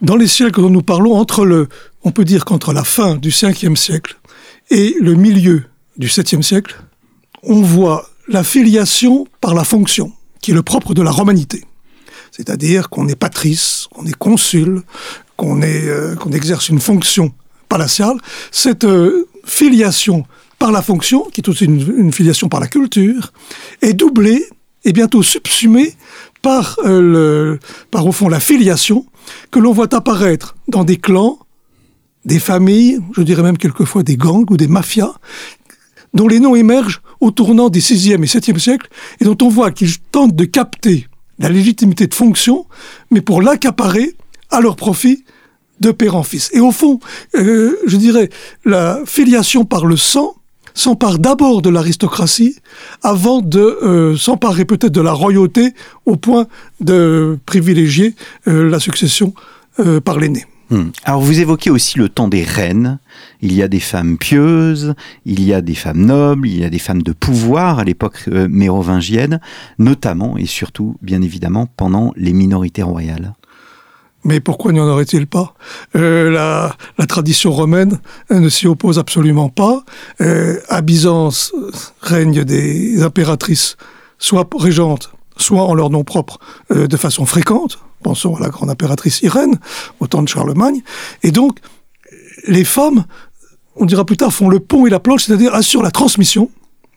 Dans 0.00 0.16
les 0.16 0.26
siècles 0.26 0.62
dont 0.62 0.70
nous 0.70 0.82
parlons, 0.82 1.14
entre 1.14 1.44
le, 1.44 1.68
on 2.04 2.10
peut 2.10 2.24
dire 2.24 2.46
qu'entre 2.46 2.72
la 2.72 2.84
fin 2.84 3.16
du 3.16 3.28
5e 3.28 3.76
siècle 3.76 4.18
et 4.70 4.94
le 4.98 5.14
milieu 5.14 5.64
du 5.98 6.06
7e 6.06 6.40
siècle, 6.40 6.80
on 7.42 7.60
voit 7.60 8.09
la 8.30 8.44
filiation 8.44 9.26
par 9.40 9.54
la 9.54 9.64
fonction, 9.64 10.12
qui 10.40 10.52
est 10.52 10.54
le 10.54 10.62
propre 10.62 10.94
de 10.94 11.02
la 11.02 11.10
romanité. 11.10 11.64
C'est-à-dire 12.30 12.88
qu'on 12.88 13.08
est 13.08 13.16
patrice, 13.16 13.88
qu'on 13.92 14.06
est 14.06 14.16
consul, 14.16 14.82
qu'on 15.36 15.60
euh, 15.62 16.14
qu'on 16.14 16.30
exerce 16.30 16.68
une 16.68 16.80
fonction 16.80 17.32
palatiale. 17.68 18.16
Cette 18.52 18.84
euh, 18.84 19.28
filiation 19.44 20.24
par 20.58 20.70
la 20.70 20.82
fonction, 20.82 21.24
qui 21.32 21.40
est 21.40 21.48
aussi 21.48 21.64
une, 21.64 22.12
filiation 22.12 22.48
par 22.48 22.60
la 22.60 22.68
culture, 22.68 23.32
est 23.82 23.94
doublée 23.94 24.44
est 24.84 24.92
bientôt 24.92 25.22
subsumée 25.22 25.94
euh, 26.46 27.58
par 27.90 28.06
au 28.06 28.12
fond 28.12 28.28
la 28.28 28.40
filiation 28.40 29.04
que 29.50 29.58
l'on 29.58 29.72
voit 29.72 29.94
apparaître 29.94 30.56
dans 30.68 30.84
des 30.84 30.96
clans, 30.96 31.38
des 32.24 32.38
familles, 32.38 33.00
je 33.14 33.22
dirais 33.22 33.42
même 33.42 33.58
quelquefois 33.58 34.02
des 34.02 34.16
gangs 34.16 34.50
ou 34.50 34.56
des 34.56 34.68
mafias, 34.68 35.14
dont 36.14 36.28
les 36.28 36.40
noms 36.40 36.54
émergent 36.54 37.02
au 37.20 37.30
tournant 37.30 37.68
des 37.68 37.80
6e 37.80 38.22
et 38.22 38.26
7e 38.26 38.58
siècles, 38.58 38.88
et 39.20 39.24
dont 39.24 39.36
on 39.42 39.48
voit 39.48 39.70
qu'ils 39.70 39.98
tentent 39.98 40.36
de 40.36 40.44
capter 40.44 41.06
la 41.38 41.48
légitimité 41.48 42.06
de 42.06 42.14
fonction, 42.14 42.66
mais 43.10 43.20
pour 43.20 43.42
l'accaparer 43.42 44.14
à 44.50 44.60
leur 44.60 44.76
profit 44.76 45.24
de 45.80 45.90
père 45.90 46.14
en 46.14 46.22
fils. 46.22 46.50
Et 46.52 46.60
au 46.60 46.72
fond, 46.72 47.00
euh, 47.34 47.76
je 47.86 47.96
dirais, 47.96 48.28
la 48.64 49.00
filiation 49.06 49.64
par 49.64 49.86
le 49.86 49.96
sang 49.96 50.34
s'empare 50.74 51.18
d'abord 51.18 51.62
de 51.62 51.70
l'aristocratie 51.70 52.56
avant 53.02 53.40
de 53.40 53.60
euh, 53.60 54.16
s'emparer 54.16 54.64
peut-être 54.64 54.92
de 54.92 55.00
la 55.00 55.12
royauté 55.12 55.72
au 56.06 56.16
point 56.16 56.46
de 56.80 57.38
privilégier 57.46 58.14
euh, 58.46 58.68
la 58.68 58.78
succession 58.78 59.34
par 60.04 60.18
l'aîné. 60.18 60.44
Hmm. 60.70 60.90
Alors 61.04 61.20
vous 61.20 61.40
évoquez 61.40 61.70
aussi 61.70 61.98
le 61.98 62.08
temps 62.08 62.28
des 62.28 62.44
reines. 62.44 62.98
Il 63.42 63.52
y 63.52 63.62
a 63.62 63.68
des 63.68 63.80
femmes 63.80 64.18
pieuses, 64.18 64.94
il 65.24 65.42
y 65.42 65.52
a 65.52 65.60
des 65.60 65.74
femmes 65.74 66.04
nobles, 66.04 66.46
il 66.48 66.60
y 66.60 66.64
a 66.64 66.70
des 66.70 66.78
femmes 66.78 67.02
de 67.02 67.12
pouvoir 67.12 67.80
à 67.80 67.84
l'époque 67.84 68.26
mérovingienne, 68.28 69.40
notamment 69.78 70.36
et 70.36 70.46
surtout, 70.46 70.96
bien 71.02 71.22
évidemment, 71.22 71.66
pendant 71.76 72.12
les 72.16 72.32
minorités 72.32 72.84
royales. 72.84 73.34
Mais 74.24 74.40
pourquoi 74.40 74.72
n'y 74.72 74.80
en 74.80 74.86
aurait-il 74.88 75.26
pas? 75.26 75.54
Euh, 75.96 76.30
la, 76.30 76.76
la, 76.98 77.06
tradition 77.06 77.52
romaine 77.52 78.00
ne 78.30 78.48
s'y 78.48 78.66
oppose 78.66 78.98
absolument 78.98 79.48
pas. 79.48 79.82
Euh, 80.20 80.60
à 80.68 80.82
Byzance 80.82 81.52
euh, 81.56 81.70
règnent 82.02 82.44
des 82.44 83.02
impératrices, 83.02 83.76
soit 84.18 84.46
régentes, 84.58 85.10
soit 85.36 85.62
en 85.62 85.74
leur 85.74 85.88
nom 85.88 86.04
propre, 86.04 86.38
euh, 86.70 86.86
de 86.86 86.96
façon 86.98 87.24
fréquente. 87.24 87.78
Pensons 88.02 88.36
à 88.36 88.40
la 88.40 88.48
grande 88.48 88.70
impératrice 88.70 89.20
Irène, 89.22 89.58
au 90.00 90.06
temps 90.06 90.22
de 90.22 90.28
Charlemagne. 90.28 90.82
Et 91.22 91.32
donc, 91.32 91.58
les 92.46 92.64
femmes, 92.64 93.04
on 93.76 93.84
dira 93.84 94.04
plus 94.04 94.16
tard, 94.16 94.32
font 94.32 94.48
le 94.48 94.60
pont 94.60 94.86
et 94.86 94.90
la 94.90 95.00
planche, 95.00 95.24
c'est-à-dire 95.24 95.54
assurent 95.54 95.82
la 95.82 95.90
transmission, 95.90 96.50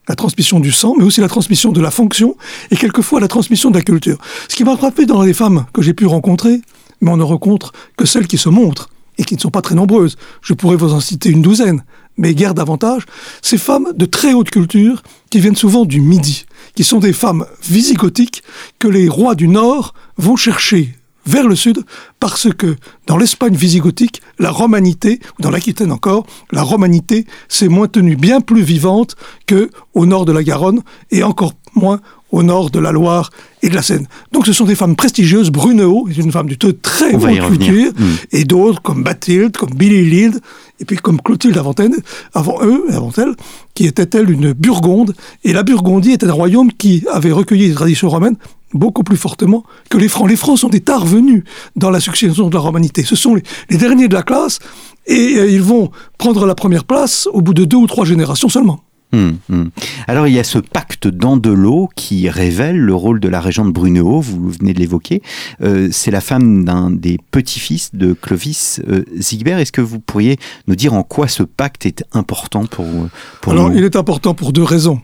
la 0.08 0.16
transmission 0.16 0.60
du 0.60 0.72
sang, 0.72 0.96
mais 0.98 1.04
aussi 1.04 1.22
la 1.22 1.28
transmission 1.28 1.72
de 1.72 1.82
la 1.82 1.92
fonction, 1.92 2.36
et 2.72 2.78
quelquefois 2.78 3.20
la 3.20 3.28
transmission 3.28 3.70
de 3.70 3.78
la 3.78 3.84
culture. 3.84 4.18
Ce 4.48 4.56
qui 4.56 4.64
m'a 4.64 4.78
frappé 4.78 5.06
dans 5.06 5.22
les 5.22 5.34
femmes 5.34 5.66
que 5.74 5.82
j'ai 5.82 5.94
pu 5.94 6.06
rencontrer, 6.06 6.62
mais 7.02 7.12
on 7.12 7.18
ne 7.18 7.24
rencontre 7.24 7.74
que 7.98 8.06
celles 8.06 8.28
qui 8.28 8.38
se 8.38 8.50
montrent 8.50 8.90
et 9.18 9.24
qui 9.24 9.36
ne 9.36 9.40
sont 9.40 9.52
pas 9.52 9.62
très 9.62 9.76
nombreuses. 9.76 10.18
Je 10.42 10.54
pourrais 10.54 10.76
vous 10.76 10.94
en 10.94 11.00
citer 11.00 11.30
une 11.30 11.42
douzaine, 11.42 11.84
mais 12.18 12.34
guère 12.34 12.54
davantage. 12.54 13.04
Ces 13.42 13.58
femmes 13.58 13.90
de 13.96 14.06
très 14.06 14.34
haute 14.34 14.50
culture 14.50 15.04
qui 15.30 15.40
viennent 15.40 15.56
souvent 15.56 15.86
du 15.86 16.02
Midi, 16.02 16.46
qui 16.76 16.84
sont 16.84 17.00
des 17.00 17.14
femmes 17.14 17.46
visigothiques 17.64 18.44
que 18.80 18.88
les 18.88 19.10
rois 19.10 19.36
du 19.36 19.48
Nord 19.48 19.94
vont 20.18 20.36
chercher 20.36 20.96
vers 21.26 21.48
le 21.48 21.56
sud 21.56 21.84
parce 22.20 22.54
que 22.54 22.76
dans 23.08 23.18
l'Espagne 23.18 23.56
visigothique, 23.56 24.22
la 24.40 24.52
romanité, 24.52 25.20
ou 25.38 25.42
dans 25.42 25.52
l'Aquitaine 25.52 25.92
encore, 25.92 26.26
la 26.52 26.64
romanité 26.64 27.26
s'est 27.48 27.70
moins 27.70 27.88
tenue 27.88 28.16
bien 28.16 28.42
plus 28.42 28.62
vivante 28.62 29.16
que 29.46 29.70
au 29.94 30.06
nord 30.06 30.26
de 30.26 30.32
la 30.32 30.44
Garonne 30.44 30.82
et 31.12 31.24
encore 31.24 31.54
moins 31.76 32.02
au 32.34 32.42
nord 32.42 32.72
de 32.72 32.80
la 32.80 32.92
Loire 32.92 33.30
et 33.62 33.70
de 33.70 33.76
la 33.76 33.84
Seine. 33.84 34.08
Donc 34.32 34.48
ce 34.48 34.54
sont 34.54 34.66
des 34.66 34.76
femmes 34.76 34.96
prestigieuses. 34.96 35.52
Brunehaut 35.52 36.08
est 36.10 36.18
une 36.18 36.32
femme 36.32 36.50
de 36.50 36.56
très 36.72 37.14
haute 37.14 37.48
culture, 37.48 37.92
mm. 37.96 38.06
et 38.32 38.44
d'autres 38.44 38.82
comme 38.82 39.04
Bathilde, 39.04 39.56
comme 39.56 39.70
Billy 39.70 40.10
Lild, 40.10 40.42
et 40.80 40.86
puis 40.86 40.98
comme 40.98 41.22
Clotilde 41.22 41.58
avant, 41.58 41.76
elle, 41.78 41.94
avant 42.34 42.58
eux, 42.64 42.86
avant 42.90 43.12
elle, 43.18 43.36
qui 43.76 43.86
était 43.86 44.18
elle 44.18 44.32
une 44.32 44.52
Burgonde. 44.52 45.14
Et 45.44 45.54
la 45.54 45.62
Burgondie 45.62 46.12
était 46.12 46.26
un 46.26 46.34
royaume 46.34 46.74
qui 46.74 47.06
avait 47.12 47.32
recueilli 47.32 47.68
les 47.68 47.76
traditions 47.76 48.10
romaines 48.10 48.36
beaucoup 48.74 49.04
plus 49.04 49.18
fortement 49.18 49.64
que 49.92 50.00
les 50.00 50.08
Francs. 50.08 50.28
Les 50.28 50.36
Francs 50.36 50.58
sont 50.58 50.70
des 50.70 50.80
tard 50.82 51.06
venus 51.06 51.44
dans 51.76 51.92
la 51.92 52.00
succession 52.00 52.50
de 52.50 52.56
la 52.56 52.62
romanité. 52.62 53.04
Ce 53.04 53.16
sont 53.16 53.36
les, 53.36 53.78
derniers 53.78 54.08
de 54.08 54.16
la 54.16 54.24
classe 54.24 54.58
et 55.06 55.36
euh, 55.38 55.48
ils 55.48 55.62
vont 55.62 55.92
prendre 56.18 56.48
la 56.48 56.56
première 56.56 56.84
place 56.84 57.30
au 57.32 57.42
bout 57.42 57.54
de 57.54 57.66
deux 57.66 57.78
ou 57.78 57.86
trois 57.86 58.06
générations 58.06 58.50
seulement. 58.50 58.84
Hum, 59.14 59.38
hum. 59.52 59.70
Alors 60.08 60.28
il 60.28 60.34
y 60.34 60.40
a 60.40 60.44
ce 60.44 60.58
pacte 60.58 61.08
d'Andelot 61.08 61.88
qui 61.96 62.30
révèle 62.30 62.78
le 62.78 62.96
rôle 62.96 63.20
de 63.20 63.30
la 63.30 63.42
régente 63.42 63.72
Brunehaut, 63.72 64.22
vous 64.22 64.50
venez 64.50 64.74
de 64.74 64.80
l'évoquer. 64.80 65.22
Euh, 65.62 65.90
c'est 65.92 66.10
la 66.10 66.20
femme 66.20 66.66
d'un 66.66 66.90
des 66.90 67.20
petits-fils 67.30 67.94
de 67.94 68.14
Clovis 68.14 68.82
euh, 68.88 69.06
Est-ce 69.16 69.72
que 69.72 69.82
vous 69.82 70.00
pourriez 70.00 70.38
nous 70.68 70.76
dire 70.76 70.94
en 70.94 71.04
quoi 71.04 71.28
ce 71.28 71.44
pacte 71.44 71.86
est 71.86 72.04
important 72.14 72.66
pour, 72.66 72.88
pour 73.42 73.54
Alors 73.54 73.72
il 73.72 73.84
est 73.84 73.96
important 73.96 74.34
pour 74.34 74.52
deux 74.52 74.64
raisons. 74.64 75.00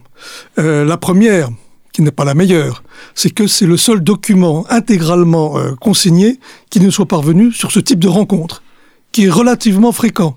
Euh, 0.58 0.84
la 0.84 0.96
première, 0.96 1.48
qui 1.92 2.02
n'est 2.02 2.10
pas 2.10 2.24
la 2.24 2.34
meilleure, 2.34 2.82
c'est 3.14 3.30
que 3.30 3.46
c'est 3.46 3.66
le 3.66 3.76
seul 3.76 4.00
document 4.00 4.66
intégralement 4.70 5.56
euh, 5.56 5.74
consigné 5.80 6.40
qui 6.68 6.80
nous 6.80 6.90
soit 6.90 7.06
parvenu 7.06 7.52
sur 7.52 7.70
ce 7.70 7.78
type 7.78 8.00
de 8.00 8.08
rencontre, 8.08 8.64
qui 9.12 9.26
est 9.26 9.30
relativement 9.30 9.92
fréquent, 9.92 10.36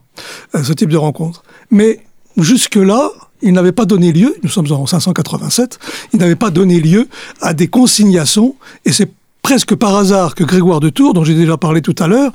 ce 0.53 0.73
type 0.73 0.89
de 0.89 0.97
rencontre. 0.97 1.43
Mais 1.71 2.03
jusque-là, 2.37 3.09
il 3.43 3.53
n'avait 3.53 3.71
pas 3.71 3.85
donné 3.85 4.11
lieu, 4.11 4.35
nous 4.43 4.49
sommes 4.49 4.71
en 4.71 4.85
587, 4.85 5.79
il 6.13 6.19
n'avait 6.19 6.35
pas 6.35 6.49
donné 6.49 6.79
lieu 6.79 7.07
à 7.41 7.53
des 7.53 7.67
consignations, 7.67 8.55
et 8.85 8.91
c'est 8.91 9.11
presque 9.41 9.75
par 9.75 9.95
hasard 9.95 10.35
que 10.35 10.43
Grégoire 10.43 10.79
de 10.79 10.89
Tours, 10.89 11.13
dont 11.13 11.23
j'ai 11.23 11.35
déjà 11.35 11.57
parlé 11.57 11.81
tout 11.81 11.95
à 11.99 12.07
l'heure, 12.07 12.31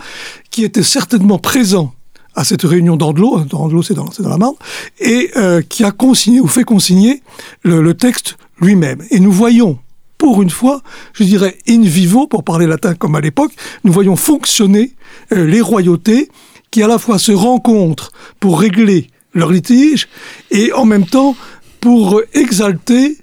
qui 0.51 0.65
était 0.65 0.83
certainement 0.83 1.39
présent 1.39 1.93
à 2.35 2.45
cette 2.45 2.63
réunion 2.63 2.97
d'Andelot, 2.97 3.41
d'Andelot 3.41 3.83
c'est 3.83 3.95
dans, 3.95 4.11
la 4.19 4.37
Marne, 4.37 4.55
et 5.01 5.31
euh, 5.37 5.63
qui 5.63 5.83
a 5.83 5.91
consigné 5.91 6.41
ou 6.41 6.47
fait 6.47 6.65
consigner 6.65 7.23
le, 7.63 7.81
le 7.81 7.95
texte 7.95 8.37
lui-même. 8.61 9.03
Et 9.11 9.19
nous 9.19 9.33
voyons, 9.33 9.79
pour 10.19 10.43
une 10.43 10.51
fois, 10.51 10.83
je 11.15 11.25
dirais 11.25 11.57
in 11.69 11.81
vivo, 11.81 12.27
pour 12.27 12.45
parler 12.45 12.67
latin 12.67 12.95
comme 12.95 13.17
à 13.17 13.21
l'époque, 13.21 13.53
nous 13.85 13.93
voyons 13.93 14.15
fonctionner 14.15 14.93
euh, 15.33 15.47
les 15.47 15.61
royautés 15.61 16.29
qui 16.71 16.83
à 16.83 16.87
la 16.87 16.99
fois 16.99 17.19
se 17.19 17.33
rencontrent 17.33 18.13
pour 18.41 18.61
régler 18.61 19.09
leur 19.39 19.51
litige 19.51 20.09
et 20.51 20.73
en 20.73 20.85
même 20.85 21.07
temps 21.07 21.37
pour 21.81 22.21
exalter, 22.35 23.17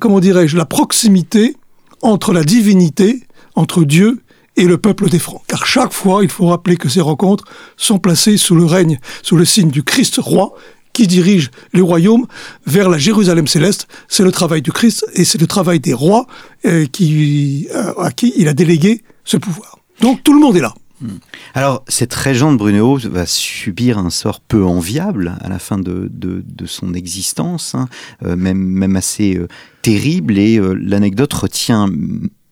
comment 0.00 0.20
dirais-je, 0.20 0.56
la 0.56 0.64
proximité 0.64 1.56
entre 2.02 2.32
la 2.32 2.44
divinité, 2.44 3.24
entre 3.54 3.84
Dieu 3.84 4.20
et 4.56 4.64
le 4.64 4.78
peuple 4.78 5.08
des 5.08 5.18
Francs. 5.18 5.42
Car 5.46 5.66
chaque 5.66 5.92
fois, 5.92 6.22
il 6.22 6.28
faut 6.28 6.46
rappeler 6.46 6.76
que 6.76 6.88
ces 6.88 7.00
rencontres 7.00 7.44
sont 7.76 7.98
placées 7.98 8.36
sous 8.36 8.54
le 8.54 8.64
règne, 8.64 8.98
sous 9.22 9.36
le 9.36 9.44
signe 9.44 9.70
du 9.70 9.82
Christ 9.82 10.18
roi, 10.18 10.54
qui 10.92 11.06
dirige 11.06 11.50
les 11.74 11.80
royaumes 11.80 12.26
vers 12.66 12.88
la 12.88 12.98
Jérusalem 12.98 13.46
céleste. 13.46 13.86
C'est 14.08 14.24
le 14.24 14.32
travail 14.32 14.62
du 14.62 14.72
Christ 14.72 15.06
et 15.14 15.24
c'est 15.24 15.40
le 15.40 15.46
travail 15.46 15.78
des 15.78 15.94
rois 15.94 16.26
euh, 16.64 16.86
euh, 17.00 18.02
à 18.02 18.10
qui 18.10 18.32
il 18.36 18.48
a 18.48 18.52
délégué 18.52 19.02
ce 19.24 19.36
pouvoir. 19.36 19.78
Donc 20.00 20.24
tout 20.24 20.34
le 20.34 20.40
monde 20.40 20.56
est 20.56 20.60
là. 20.60 20.74
Hmm. 21.00 21.18
Alors, 21.54 21.84
cette 21.86 22.12
régente 22.14 22.58
Brunehaut 22.58 22.98
va 22.98 23.24
subir 23.24 23.98
un 23.98 24.10
sort 24.10 24.40
peu 24.40 24.64
enviable 24.64 25.36
à 25.40 25.48
la 25.48 25.58
fin 25.58 25.78
de, 25.78 26.10
de, 26.10 26.66
son 26.66 26.92
existence, 26.92 27.74
hein, 27.74 27.88
euh, 28.24 28.36
même, 28.36 28.58
même 28.58 28.96
assez 28.96 29.36
euh, 29.36 29.48
terrible, 29.82 30.38
et 30.38 30.58
euh, 30.58 30.74
l'anecdote 30.74 31.32
retient 31.32 31.88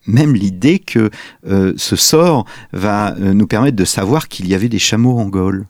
même 0.07 0.37
l'idée 0.37 0.79
que 0.79 1.11
ce 1.45 1.97
sort 1.97 2.47
va 2.73 3.17
nous 3.19 3.49
permettre 3.49 3.77
de 3.77 3.85
savoir 3.85 4.29
qu'il 4.29 4.47
y 4.47 4.55
avait 4.55 4.69
des 4.69 4.79
chameaux 4.79 5.19
en 5.19 5.27
Gaule. 5.27 5.67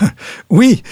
oui, 0.50 0.82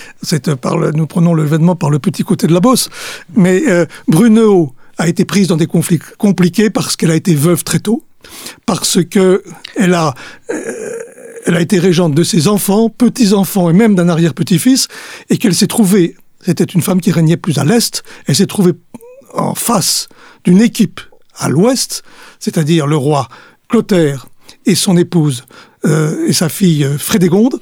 nous 0.94 1.06
prenons 1.08 1.34
l'événement 1.34 1.74
par 1.74 1.90
le 1.90 1.98
petit 1.98 2.22
côté 2.22 2.46
de 2.46 2.52
la 2.52 2.60
bosse, 2.60 2.88
mais 3.34 3.64
Brunehaut 4.06 4.76
a 4.96 5.08
été 5.08 5.24
prise 5.24 5.48
dans 5.48 5.56
des 5.56 5.66
conflits 5.66 5.98
compliqués 6.18 6.70
parce 6.70 6.94
qu'elle 6.94 7.10
a 7.10 7.16
été 7.16 7.34
veuve 7.34 7.64
très 7.64 7.80
tôt, 7.80 8.04
parce 8.64 9.02
que 9.02 9.42
elle 9.74 9.94
a 9.94 10.14
elle 11.44 11.56
a 11.56 11.60
été 11.60 11.78
régente 11.78 12.14
de 12.14 12.22
ses 12.22 12.48
enfants, 12.48 12.88
petits-enfants 12.88 13.70
et 13.70 13.72
même 13.72 13.94
d'un 13.94 14.08
arrière-petit-fils, 14.08 14.88
et 15.30 15.38
qu'elle 15.38 15.54
s'est 15.54 15.66
trouvée, 15.66 16.16
c'était 16.40 16.64
une 16.64 16.82
femme 16.82 17.00
qui 17.00 17.12
régnait 17.12 17.36
plus 17.36 17.58
à 17.58 17.64
l'est, 17.64 18.02
elle 18.26 18.34
s'est 18.34 18.46
trouvée 18.46 18.72
en 19.34 19.54
face 19.54 20.08
d'une 20.44 20.60
équipe 20.60 21.00
à 21.36 21.48
l'ouest, 21.48 22.02
c'est-à-dire 22.38 22.86
le 22.86 22.96
roi 22.96 23.28
Clotaire 23.68 24.26
et 24.66 24.74
son 24.74 24.96
épouse 24.96 25.44
euh, 25.84 26.28
et 26.28 26.32
sa 26.32 26.48
fille 26.48 26.84
euh, 26.84 26.98
Frédégonde. 26.98 27.60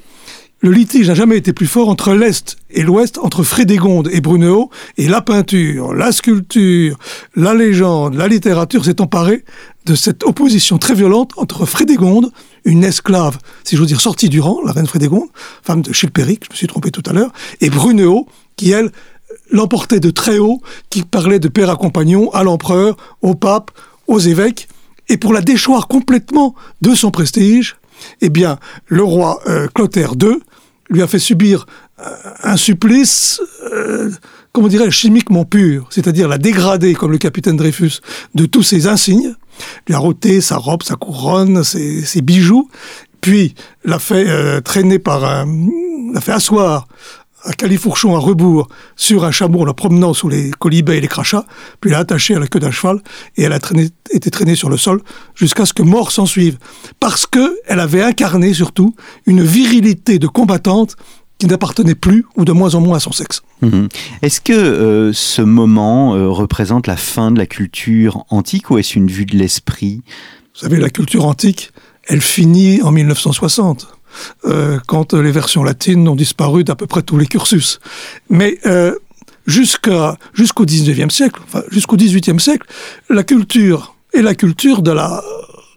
Le 0.59 0.71
litige 0.71 1.09
n'a 1.09 1.13
jamais 1.13 1.35
été 1.35 1.51
plus 1.51 1.67
fort 1.67 1.89
entre 1.89 2.13
l'Est 2.13 2.55
et 2.69 2.83
l'Ouest, 2.83 3.17
entre 3.17 3.43
Frédégonde 3.43 4.09
et 4.13 4.21
Brunehaut, 4.21 4.69
et 4.97 5.09
la 5.09 5.21
peinture, 5.21 5.93
la 5.93 6.13
sculpture, 6.13 6.97
la 7.35 7.53
légende, 7.53 8.15
la 8.15 8.29
littérature 8.29 8.85
s'est 8.85 9.01
emparée 9.01 9.43
de 9.85 9.95
cette 9.95 10.23
opposition 10.23 10.77
très 10.77 10.93
violente 10.93 11.31
entre 11.37 11.65
Frédégonde, 11.65 12.31
une 12.65 12.83
esclave, 12.83 13.37
si 13.63 13.75
j'ose 13.75 13.87
dire, 13.87 14.01
sortie 14.01 14.29
du 14.29 14.39
rang, 14.39 14.59
la 14.65 14.71
reine 14.71 14.87
Frédégonde, 14.87 15.29
femme 15.61 15.81
de 15.81 15.91
Chilpéric, 15.91 16.45
je 16.45 16.51
me 16.51 16.55
suis 16.55 16.67
trompé 16.67 16.91
tout 16.91 17.03
à 17.05 17.13
l'heure, 17.13 17.31
et 17.61 17.69
Brunehaut, 17.69 18.27
qui, 18.55 18.71
elle, 18.71 18.91
l'emportait 19.51 19.99
de 19.99 20.09
très 20.09 20.37
haut, 20.37 20.61
qui 20.89 21.03
parlait 21.03 21.39
de 21.39 21.47
père 21.47 21.69
à 21.69 21.75
compagnon 21.75 22.31
à 22.31 22.43
l'empereur, 22.43 22.95
au 23.21 23.35
pape, 23.35 23.71
aux 24.07 24.19
évêques, 24.19 24.67
et 25.09 25.17
pour 25.17 25.33
la 25.33 25.41
déchoir 25.41 25.87
complètement 25.87 26.55
de 26.81 26.95
son 26.95 27.11
prestige, 27.11 27.75
eh 28.21 28.29
bien, 28.29 28.57
le 28.87 29.03
roi 29.03 29.39
euh, 29.47 29.67
Clotaire 29.73 30.13
II 30.21 30.39
lui 30.89 31.01
a 31.01 31.07
fait 31.07 31.19
subir 31.19 31.65
euh, 31.99 32.15
un 32.43 32.57
supplice 32.57 33.41
euh, 33.71 34.11
comment 34.53 34.67
dirais-je, 34.67 34.91
chimiquement 34.91 35.45
pure, 35.45 35.87
c'est-à-dire 35.89 36.27
la 36.27 36.37
dégrader, 36.37 36.93
comme 36.93 37.11
le 37.11 37.17
capitaine 37.17 37.57
Dreyfus, 37.57 37.99
de 38.35 38.45
tous 38.45 38.63
ses 38.63 38.87
insignes, 38.87 39.35
lui 39.87 39.95
a 39.95 40.01
ôté 40.01 40.41
sa 40.41 40.57
robe, 40.57 40.83
sa 40.83 40.95
couronne, 40.95 41.63
ses, 41.63 42.21
bijoux, 42.21 42.69
puis 43.21 43.55
l'a 43.85 43.99
fait 43.99 44.27
euh, 44.27 44.61
traîner 44.61 44.99
par 44.99 45.23
un, 45.23 45.45
l'a 46.13 46.21
fait 46.21 46.31
asseoir 46.31 46.87
à 47.43 47.53
califourchon 47.53 48.15
à 48.15 48.19
rebours 48.19 48.69
sur 48.95 49.25
un 49.25 49.31
chameau 49.31 49.61
en 49.61 49.65
la 49.65 49.73
promenant 49.73 50.13
sous 50.13 50.29
les 50.29 50.51
colibets 50.51 50.97
et 50.97 51.01
les 51.01 51.07
crachats, 51.07 51.45
puis 51.81 51.91
l'a 51.91 51.99
attaché 51.99 52.35
à 52.35 52.39
la 52.39 52.47
queue 52.47 52.59
d'un 52.59 52.71
cheval 52.71 53.01
et 53.35 53.43
elle 53.43 53.53
a 53.53 53.59
été 54.11 54.31
traînée 54.31 54.55
sur 54.55 54.69
le 54.69 54.77
sol 54.77 55.01
jusqu'à 55.35 55.65
ce 55.65 55.73
que 55.73 55.83
mort 55.83 56.11
s'en 56.11 56.25
suive. 56.25 56.57
Parce 56.99 57.25
que 57.25 57.57
elle 57.65 57.79
avait 57.79 58.03
incarné 58.03 58.53
surtout 58.53 58.95
une 59.25 59.43
virilité 59.43 60.19
de 60.19 60.27
combattante 60.27 60.95
qui 61.43 61.49
n'appartenait 61.49 61.93
plus 61.93 62.25
ou 62.37 62.45
de 62.45 62.53
moins 62.53 62.73
en 62.73 62.79
moins 62.79 62.95
à 62.95 62.99
son 63.01 63.11
sexe. 63.11 63.41
Mhm. 63.61 63.89
Est-ce 64.21 64.39
que 64.39 64.53
euh, 64.53 65.11
ce 65.11 65.41
moment 65.41 66.15
euh, 66.15 66.29
représente 66.29 66.87
la 66.87 66.95
fin 66.95 67.31
de 67.31 67.37
la 67.37 67.45
culture 67.45 68.23
antique 68.29 68.69
ou 68.69 68.77
est-ce 68.77 68.97
une 68.97 69.09
vue 69.09 69.25
de 69.25 69.35
l'esprit? 69.35 70.03
Vous 70.55 70.61
savez, 70.61 70.79
la 70.79 70.89
culture 70.89 71.25
antique, 71.25 71.73
elle 72.07 72.21
finit 72.21 72.81
en 72.81 72.91
1960. 72.91 73.87
Euh, 74.45 74.79
quand 74.87 75.13
les 75.13 75.31
versions 75.31 75.65
latines 75.65 76.07
ont 76.07 76.15
disparu 76.15 76.63
d'à 76.63 76.75
peu 76.75 76.87
près 76.87 77.01
tous 77.01 77.17
les 77.17 77.25
cursus. 77.25 77.81
Mais 78.29 78.57
jusqu'à 79.45 80.17
jusqu'au 80.33 80.65
19e 80.65 81.09
siècle, 81.09 81.41
enfin 81.45 81.63
jusqu'au 81.71 81.97
18e 81.97 82.39
siècle, 82.39 82.65
la 83.09 83.23
culture 83.23 83.95
est 84.13 84.21
la 84.21 84.33
culture 84.33 84.81
de 84.81 84.91
la 84.91 85.21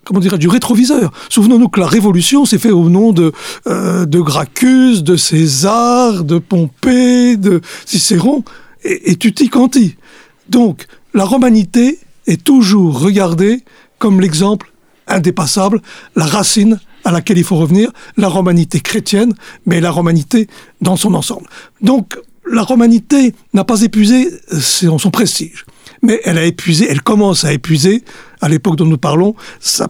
comment 0.07 0.21
dirait 0.21 0.39
du 0.39 0.49
rétroviseur. 0.49 1.13
Souvenons-nous 1.29 1.69
que 1.69 1.81
la 1.81 1.87
Révolution 1.87 2.45
s'est 2.47 2.59
faite 2.59 2.73
au 2.73 2.89
nom 2.89 3.13
de 3.13 3.33
euh, 3.67 4.07
de 4.07 4.21
Gracchus, 4.21 5.03
de 5.03 5.17
César, 5.17 6.25
de 6.25 6.39
Pompée, 6.39 7.37
de 7.37 7.61
Cicéron 7.85 8.45
et, 8.85 9.11
et 9.11 9.17
tutti 9.17 9.49
quanti. 9.51 9.97
Donc 10.49 10.87
la 11.13 11.25
romanité 11.25 11.99
est 12.27 12.43
toujours 12.43 13.01
regardée 13.01 13.65
comme 13.99 14.21
l'exemple 14.21 14.73
indépassable, 15.09 15.81
la 16.15 16.27
racine 16.27 16.79
à 17.05 17.13
laquelle 17.13 17.39
il 17.39 17.45
faut 17.45 17.57
revenir, 17.57 17.91
la 18.17 18.29
romanité 18.29 18.81
chrétienne, 18.81 19.33
mais 19.65 19.81
la 19.81 19.91
romanité 19.91 20.49
dans 20.81 20.97
son 20.97 21.15
ensemble. 21.15 21.47
Donc, 21.81 22.19
la 22.51 22.63
romanité 22.63 23.35
n'a 23.55 23.65
pas 23.65 23.83
épuisé 23.83 24.29
son 24.51 25.11
prestige, 25.11 25.65
mais 26.03 26.21
elle 26.25 26.39
a 26.39 26.45
épuisé, 26.45 26.87
elle 26.89 27.03
commence 27.03 27.45
à 27.45 27.53
épuiser, 27.53 28.03
à 28.41 28.49
l'époque 28.49 28.77
dont 28.77 28.85
nous 28.85 28.99
parlons, 28.99 29.35
sa, 29.61 29.89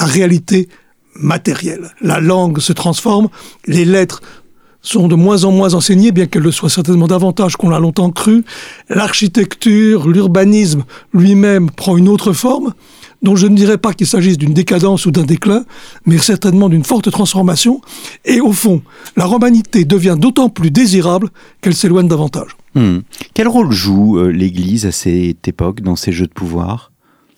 réalité 0.00 0.68
matérielle. 1.16 1.90
La 2.00 2.20
langue 2.20 2.58
se 2.58 2.72
transforme, 2.72 3.28
les 3.66 3.84
lettres 3.84 4.20
sont 4.82 5.08
de 5.08 5.14
moins 5.14 5.44
en 5.44 5.50
moins 5.50 5.74
enseignées, 5.74 6.12
bien 6.12 6.26
qu'elles 6.26 6.42
le 6.42 6.50
soient 6.50 6.68
certainement 6.68 7.06
davantage 7.06 7.56
qu'on 7.56 7.70
l'a 7.70 7.78
longtemps 7.78 8.10
cru. 8.10 8.44
L'architecture, 8.88 10.08
l'urbanisme 10.08 10.84
lui-même 11.14 11.70
prend 11.70 11.96
une 11.96 12.08
autre 12.08 12.32
forme 12.32 12.74
dont 13.24 13.36
je 13.36 13.46
ne 13.46 13.56
dirais 13.56 13.78
pas 13.78 13.94
qu'il 13.94 14.06
s'agisse 14.06 14.38
d'une 14.38 14.52
décadence 14.52 15.06
ou 15.06 15.10
d'un 15.10 15.24
déclin, 15.24 15.64
mais 16.04 16.18
certainement 16.18 16.68
d'une 16.68 16.84
forte 16.84 17.10
transformation. 17.10 17.80
Et 18.26 18.40
au 18.40 18.52
fond, 18.52 18.82
la 19.16 19.24
romanité 19.24 19.84
devient 19.84 20.16
d'autant 20.18 20.50
plus 20.50 20.70
désirable 20.70 21.30
qu'elle 21.62 21.74
s'éloigne 21.74 22.06
davantage. 22.06 22.50
Hmm. 22.74 22.98
Quel 23.32 23.48
rôle 23.48 23.72
joue 23.72 24.18
euh, 24.18 24.28
l'Église 24.28 24.84
à 24.84 24.92
cette 24.92 25.48
époque 25.48 25.80
dans 25.80 25.96
ces 25.96 26.12
jeux 26.12 26.26
de 26.26 26.32
pouvoir? 26.32 26.92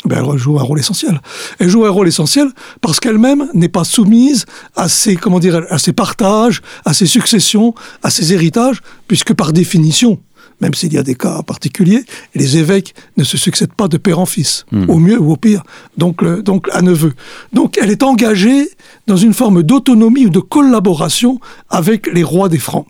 Ben, 0.04 0.24
elle 0.32 0.38
joue 0.38 0.58
un 0.58 0.62
rôle 0.62 0.78
essentiel. 0.78 1.20
Elle 1.58 1.68
joue 1.68 1.84
un 1.84 1.90
rôle 1.90 2.08
essentiel 2.08 2.48
parce 2.80 3.00
qu'elle-même 3.00 3.48
n'est 3.54 3.68
pas 3.68 3.84
soumise 3.84 4.44
à 4.76 4.88
ses, 4.88 5.16
comment 5.16 5.40
dire, 5.40 5.62
à 5.70 5.78
ses 5.78 5.92
partages, 5.92 6.62
à 6.84 6.94
ses 6.94 7.06
successions, 7.06 7.74
à 8.02 8.10
ses 8.10 8.32
héritages, 8.32 8.82
puisque 9.08 9.32
par 9.32 9.52
définition, 9.52 10.20
même 10.60 10.74
s'il 10.74 10.92
y 10.92 10.98
a 10.98 11.02
des 11.02 11.14
cas 11.14 11.42
particuliers, 11.42 12.04
les 12.34 12.56
évêques 12.56 12.94
ne 13.16 13.24
se 13.24 13.36
succèdent 13.36 13.74
pas 13.74 13.88
de 13.88 13.96
père 13.96 14.18
en 14.18 14.26
fils, 14.26 14.64
hmm. 14.70 14.88
au 14.88 14.98
mieux 14.98 15.18
ou 15.18 15.32
au 15.32 15.36
pire, 15.36 15.62
donc, 15.96 16.24
donc 16.42 16.68
à 16.72 16.82
neveu. 16.82 17.12
Donc 17.52 17.78
elle 17.80 17.90
est 17.90 18.02
engagée 18.02 18.68
dans 19.06 19.16
une 19.16 19.34
forme 19.34 19.62
d'autonomie 19.62 20.26
ou 20.26 20.30
de 20.30 20.40
collaboration 20.40 21.40
avec 21.68 22.06
les 22.12 22.22
rois 22.22 22.48
des 22.48 22.58
Francs. 22.58 22.86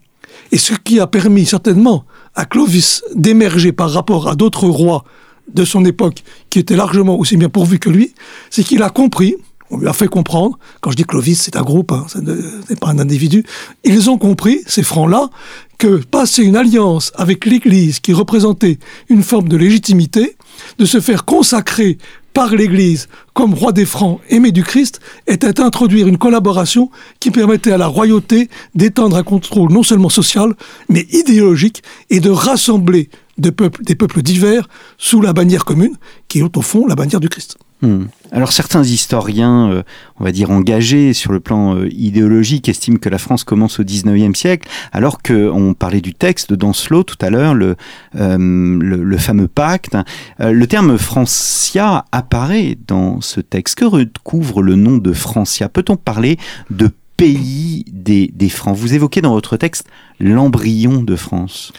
Et 0.53 0.59
ce 0.59 0.75
qui 0.75 1.01
a 1.01 1.07
permis 1.07 1.45
certainement 1.45 2.05
à 2.35 2.45
Clovis 2.45 3.03
d'émerger 3.14 3.73
par 3.73 3.90
rapport 3.90 4.29
à 4.29 4.37
d'autres 4.37 4.69
rois 4.69 5.05
de 5.52 5.64
son 5.64 5.85
époque 5.85 6.22
qui 6.50 6.59
étaient 6.59 6.76
largement 6.76 7.18
aussi 7.18 7.37
bien 7.37 7.48
pourvus 7.48 7.78
que 7.78 7.90
lui, 7.90 8.14
c'est 8.50 8.64
qu'il 8.64 8.82
a 8.82 8.90
compris, 8.90 9.37
on 9.70 9.78
lui 9.78 9.88
a 9.88 9.92
fait 9.92 10.09
comprendre, 10.09 10.59
quand 10.80 10.90
je 10.90 10.96
dis 10.96 11.04
Clovis, 11.04 11.40
c'est 11.42 11.56
un 11.56 11.62
groupe, 11.62 11.92
hein, 11.92 12.06
ce 12.09 12.18
n'est 12.18 12.76
pas 12.80 12.88
un 12.88 12.98
individu, 12.98 13.44
ils 13.85 14.11
ont 14.11 14.18
compris, 14.18 14.61
ces 14.66 14.82
francs-là, 14.82 15.30
que 15.78 16.02
passer 16.04 16.42
une 16.42 16.56
alliance 16.56 17.12
avec 17.16 17.44
l'Église 17.44 18.00
qui 18.00 18.12
représentait 18.12 18.78
une 19.09 19.22
forme 19.22 19.48
de 19.48 19.56
légitimité, 19.56 20.37
de 20.78 20.85
se 20.85 21.00
faire 21.00 21.24
consacrer 21.24 21.98
par 22.32 22.54
l'Église 22.54 23.09
comme 23.32 23.54
roi 23.54 23.72
des 23.72 23.87
Francs 23.87 24.20
aimé 24.28 24.52
du 24.52 24.62
Christ, 24.62 25.00
était 25.26 25.61
introduire 25.61 26.06
une 26.06 26.18
collaboration 26.18 26.90
qui 27.18 27.30
permettait 27.30 27.72
à 27.72 27.78
la 27.78 27.87
royauté 27.87 28.48
d'étendre 28.74 29.16
un 29.16 29.22
contrôle 29.22 29.72
non 29.72 29.82
seulement 29.82 30.11
social, 30.11 30.54
mais 30.88 31.06
idéologique, 31.11 31.82
et 32.11 32.20
de 32.20 32.30
rassembler 32.30 33.09
des 33.38 33.53
peuples, 33.53 33.83
des 33.83 33.94
peuples 33.94 34.22
divers 34.22 34.68
sous 34.99 35.20
la 35.20 35.33
bannière 35.33 35.64
commune, 35.64 35.96
qui 36.29 36.40
est 36.40 36.57
au 36.57 36.62
fond 36.62 36.87
la 36.87 36.94
bannière 36.94 37.20
du 37.20 37.29
Christ. 37.29 37.59
Hmm. 37.83 38.05
Alors 38.33 38.53
certains 38.53 38.83
historiens, 38.83 39.70
euh, 39.70 39.83
on 40.18 40.25
va 40.25 40.33
dire 40.33 40.51
engagés 40.51 41.12
sur 41.12 41.31
le 41.31 41.40
plan 41.40 41.77
euh, 41.77 41.88
idéologique, 41.92 42.70
estiment 42.70 42.96
que 42.96 43.11
la 43.11 43.18
France 43.18 43.44
commence 43.44 43.81
au 43.81 43.83
19e 43.83 44.35
siècle, 44.35 44.66
alors 44.92 45.20
qu'on 45.20 45.75
parlait 45.79 46.01
du 46.01 46.14
texte 46.14 46.49
de 46.49 46.57
Dancelot 46.57 47.03
tout 47.03 47.18
à 47.20 47.29
l'heure, 47.29 47.53
le, 47.53 47.77
euh, 48.14 48.38
le, 48.38 49.18
fameux 49.18 49.49
pacte. 49.49 49.96
le 50.38 50.66
terme 50.66 50.96
Francia 50.96 52.07
apparaît 52.12 52.79
dans 52.87 53.20
ce 53.20 53.40
texte. 53.40 53.77
Que 53.77 53.85
recouvre 53.85 54.62
le 54.62 54.75
nom 54.75 54.96
de 54.96 55.12
Francia? 55.12 55.68
Peut-on 55.68 55.96
parler 55.96 56.38
de 56.70 56.90
pays 57.18 57.85
des, 57.92 58.31
des 58.35 58.49
Francs? 58.49 58.77
Vous 58.77 58.94
évoquez 58.94 59.20
dans 59.20 59.33
votre 59.33 59.59
texte 59.59 59.87
l'embryon 60.18 61.03
de 61.03 61.16
France. 61.16 61.72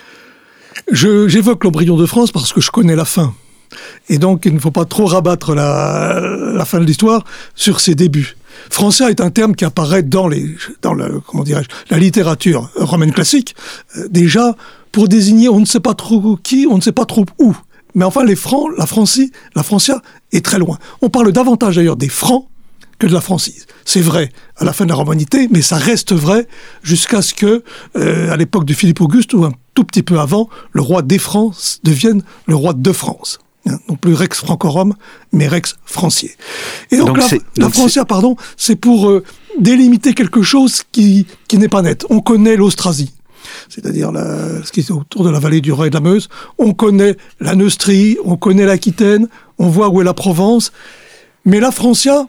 J'évoque 0.91 1.63
l'embryon 1.63 1.97
de 1.97 2.05
France 2.05 2.31
parce 2.31 2.53
que 2.53 2.61
je 2.61 2.71
connais 2.71 2.95
la 2.95 3.05
fin. 3.05 3.33
Et 4.09 4.17
donc, 4.17 4.45
il 4.45 4.53
ne 4.53 4.59
faut 4.59 4.71
pas 4.71 4.85
trop 4.85 5.05
rabattre 5.05 5.53
la, 5.53 6.63
fin 6.65 6.79
de 6.79 6.85
l'histoire 6.85 7.23
sur 7.55 7.79
ses 7.79 7.95
débuts. 7.95 8.37
Francia 8.69 9.09
est 9.09 9.21
un 9.21 9.29
terme 9.29 9.55
qui 9.55 9.65
apparaît 9.65 10.03
dans 10.03 10.27
les, 10.27 10.55
dans 10.81 10.93
le, 10.93 11.19
comment 11.25 11.43
la 11.89 11.97
littérature 11.97 12.69
romaine 12.75 13.11
classique, 13.11 13.55
euh, 13.97 14.07
déjà 14.09 14.55
pour 14.91 15.07
désigner 15.07 15.47
on 15.47 15.59
ne 15.59 15.65
sait 15.65 15.79
pas 15.79 15.93
trop 15.93 16.37
qui, 16.41 16.65
on 16.69 16.77
ne 16.77 16.81
sait 16.81 16.91
pas 16.91 17.05
trop 17.05 17.25
où. 17.37 17.55
Mais 17.93 18.05
enfin, 18.05 18.23
les 18.23 18.35
Francs, 18.35 18.69
la 18.77 18.85
Francie, 18.85 19.31
la 19.55 19.63
Francia 19.63 20.01
est 20.31 20.43
très 20.43 20.57
loin. 20.57 20.79
On 21.01 21.09
parle 21.09 21.31
davantage 21.31 21.75
d'ailleurs 21.75 21.97
des 21.97 22.09
Francs 22.09 22.47
que 22.99 23.07
de 23.07 23.13
la 23.13 23.21
francise. 23.21 23.65
C'est 23.85 24.01
vrai 24.01 24.31
à 24.57 24.65
la 24.65 24.73
fin 24.73 24.85
de 24.85 24.89
la 24.89 24.95
romanité, 24.95 25.47
mais 25.51 25.61
ça 25.61 25.77
reste 25.77 26.13
vrai 26.13 26.47
jusqu'à 26.83 27.21
ce 27.21 27.33
que, 27.33 27.63
euh, 27.95 28.31
à 28.31 28.37
l'époque 28.37 28.65
de 28.65 28.73
Philippe 28.73 29.01
Auguste 29.01 29.33
ou 29.33 29.45
un 29.45 29.53
tout 29.73 29.83
petit 29.83 30.03
peu 30.03 30.19
avant, 30.19 30.49
le 30.71 30.81
roi 30.81 31.01
des 31.01 31.19
Francs 31.19 31.79
devienne 31.83 32.23
le 32.47 32.55
roi 32.55 32.73
de 32.73 32.91
France. 32.91 33.39
Hein, 33.67 33.77
non 33.89 33.95
plus 33.95 34.13
Rex 34.13 34.39
Francorum, 34.39 34.95
mais 35.31 35.47
Rex 35.47 35.75
Francier. 35.85 36.31
Et 36.91 36.97
donc, 36.97 37.17
la, 37.57 37.69
Francia, 37.69 38.05
pardon, 38.05 38.35
c'est 38.55 38.75
pour 38.75 39.09
euh, 39.09 39.23
délimiter 39.59 40.13
quelque 40.13 40.41
chose 40.41 40.83
qui, 40.91 41.25
qui 41.47 41.57
n'est 41.57 41.67
pas 41.67 41.81
net. 41.81 42.05
On 42.09 42.21
connaît 42.21 42.55
l'Austrasie, 42.55 43.13
c'est-à-dire 43.69 44.11
ce 44.63 44.71
qui 44.71 44.81
est 44.81 44.91
autour 44.91 45.23
de 45.23 45.29
la 45.29 45.39
vallée 45.39 45.61
du 45.61 45.71
Rhin 45.71 45.85
et 45.85 45.89
de 45.89 45.95
la 45.95 46.01
Meuse. 46.01 46.29
On 46.57 46.73
connaît 46.73 47.17
la 47.39 47.55
Neustrie, 47.55 48.17
on 48.23 48.37
connaît 48.37 48.65
l'Aquitaine, 48.65 49.27
on 49.59 49.67
voit 49.67 49.89
où 49.89 50.01
est 50.01 50.05
la 50.05 50.13
Provence. 50.13 50.71
Mais 51.45 51.59
la 51.59 51.71
Francia 51.71 52.27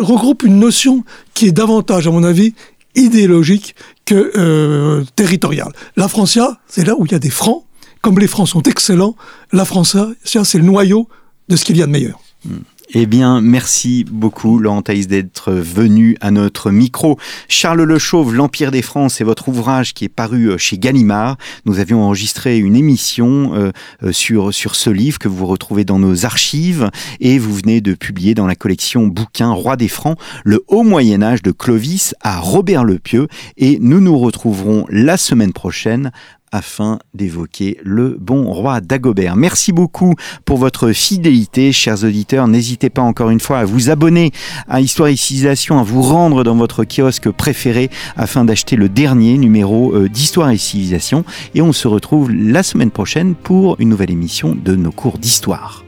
regroupe 0.00 0.42
une 0.42 0.58
notion 0.58 1.04
qui 1.34 1.46
est 1.46 1.52
davantage, 1.52 2.06
à 2.06 2.10
mon 2.10 2.24
avis, 2.24 2.54
idéologique 2.94 3.74
que 4.04 4.32
euh, 4.36 5.04
territoriale. 5.16 5.72
La 5.96 6.08
Francia, 6.08 6.58
c'est 6.66 6.86
là 6.86 6.94
où 6.96 7.06
il 7.06 7.12
y 7.12 7.14
a 7.14 7.18
des 7.18 7.30
francs, 7.30 7.64
comme 8.02 8.18
les 8.18 8.26
Francs 8.26 8.48
sont 8.48 8.62
excellents, 8.62 9.14
la 9.52 9.64
France, 9.64 9.96
c'est 10.24 10.58
le 10.58 10.64
noyau 10.64 11.08
de 11.48 11.56
ce 11.56 11.64
qu'il 11.64 11.76
y 11.76 11.82
a 11.82 11.86
de 11.86 11.90
meilleur. 11.90 12.18
Hmm. 12.44 12.58
Eh 12.92 13.06
bien, 13.06 13.40
merci 13.40 14.04
beaucoup, 14.10 14.58
Laurent 14.58 14.82
Thaïs, 14.82 15.06
d'être 15.06 15.52
venu 15.52 16.16
à 16.20 16.32
notre 16.32 16.72
micro. 16.72 17.20
Charles 17.46 17.82
Le 17.82 17.98
Chauve, 18.00 18.34
L'Empire 18.34 18.72
des 18.72 18.82
France, 18.82 19.14
c'est 19.14 19.24
votre 19.24 19.48
ouvrage 19.48 19.94
qui 19.94 20.06
est 20.06 20.08
paru 20.08 20.50
euh, 20.50 20.58
chez 20.58 20.76
Gallimard. 20.76 21.36
Nous 21.66 21.78
avions 21.78 22.02
enregistré 22.02 22.58
une 22.58 22.74
émission 22.74 23.54
euh, 23.54 23.70
euh, 24.02 24.10
sur, 24.10 24.52
sur 24.52 24.74
ce 24.74 24.90
livre 24.90 25.20
que 25.20 25.28
vous 25.28 25.46
retrouvez 25.46 25.84
dans 25.84 26.00
nos 26.00 26.26
archives 26.26 26.90
et 27.20 27.38
vous 27.38 27.54
venez 27.54 27.80
de 27.80 27.94
publier 27.94 28.34
dans 28.34 28.48
la 28.48 28.56
collection 28.56 29.06
bouquin 29.06 29.52
Roi 29.52 29.76
des 29.76 29.86
Francs, 29.86 30.18
le 30.42 30.64
haut 30.66 30.82
Moyen-Âge 30.82 31.42
de 31.42 31.52
Clovis 31.52 32.16
à 32.22 32.40
Robert 32.40 32.82
le 32.82 32.98
Pieux. 32.98 33.28
Et 33.56 33.78
nous 33.80 34.00
nous 34.00 34.18
retrouverons 34.18 34.86
la 34.88 35.16
semaine 35.16 35.52
prochaine 35.52 36.10
afin 36.52 36.98
d'évoquer 37.14 37.78
le 37.82 38.16
bon 38.20 38.52
roi 38.52 38.80
Dagobert. 38.80 39.36
Merci 39.36 39.72
beaucoup 39.72 40.14
pour 40.44 40.58
votre 40.58 40.92
fidélité, 40.92 41.72
chers 41.72 42.04
auditeurs. 42.04 42.48
N'hésitez 42.48 42.90
pas 42.90 43.02
encore 43.02 43.30
une 43.30 43.40
fois 43.40 43.58
à 43.58 43.64
vous 43.64 43.90
abonner 43.90 44.32
à 44.68 44.80
Histoire 44.80 45.08
et 45.08 45.16
Civilisation, 45.16 45.78
à 45.78 45.82
vous 45.82 46.02
rendre 46.02 46.44
dans 46.44 46.56
votre 46.56 46.84
kiosque 46.84 47.30
préféré 47.30 47.90
afin 48.16 48.44
d'acheter 48.44 48.76
le 48.76 48.88
dernier 48.88 49.38
numéro 49.38 49.94
euh, 49.94 50.08
d'Histoire 50.08 50.50
et 50.50 50.58
Civilisation. 50.58 51.24
Et 51.54 51.62
on 51.62 51.72
se 51.72 51.88
retrouve 51.88 52.30
la 52.30 52.62
semaine 52.62 52.90
prochaine 52.90 53.34
pour 53.34 53.76
une 53.78 53.88
nouvelle 53.88 54.10
émission 54.10 54.54
de 54.54 54.74
nos 54.74 54.92
cours 54.92 55.18
d'histoire. 55.18 55.84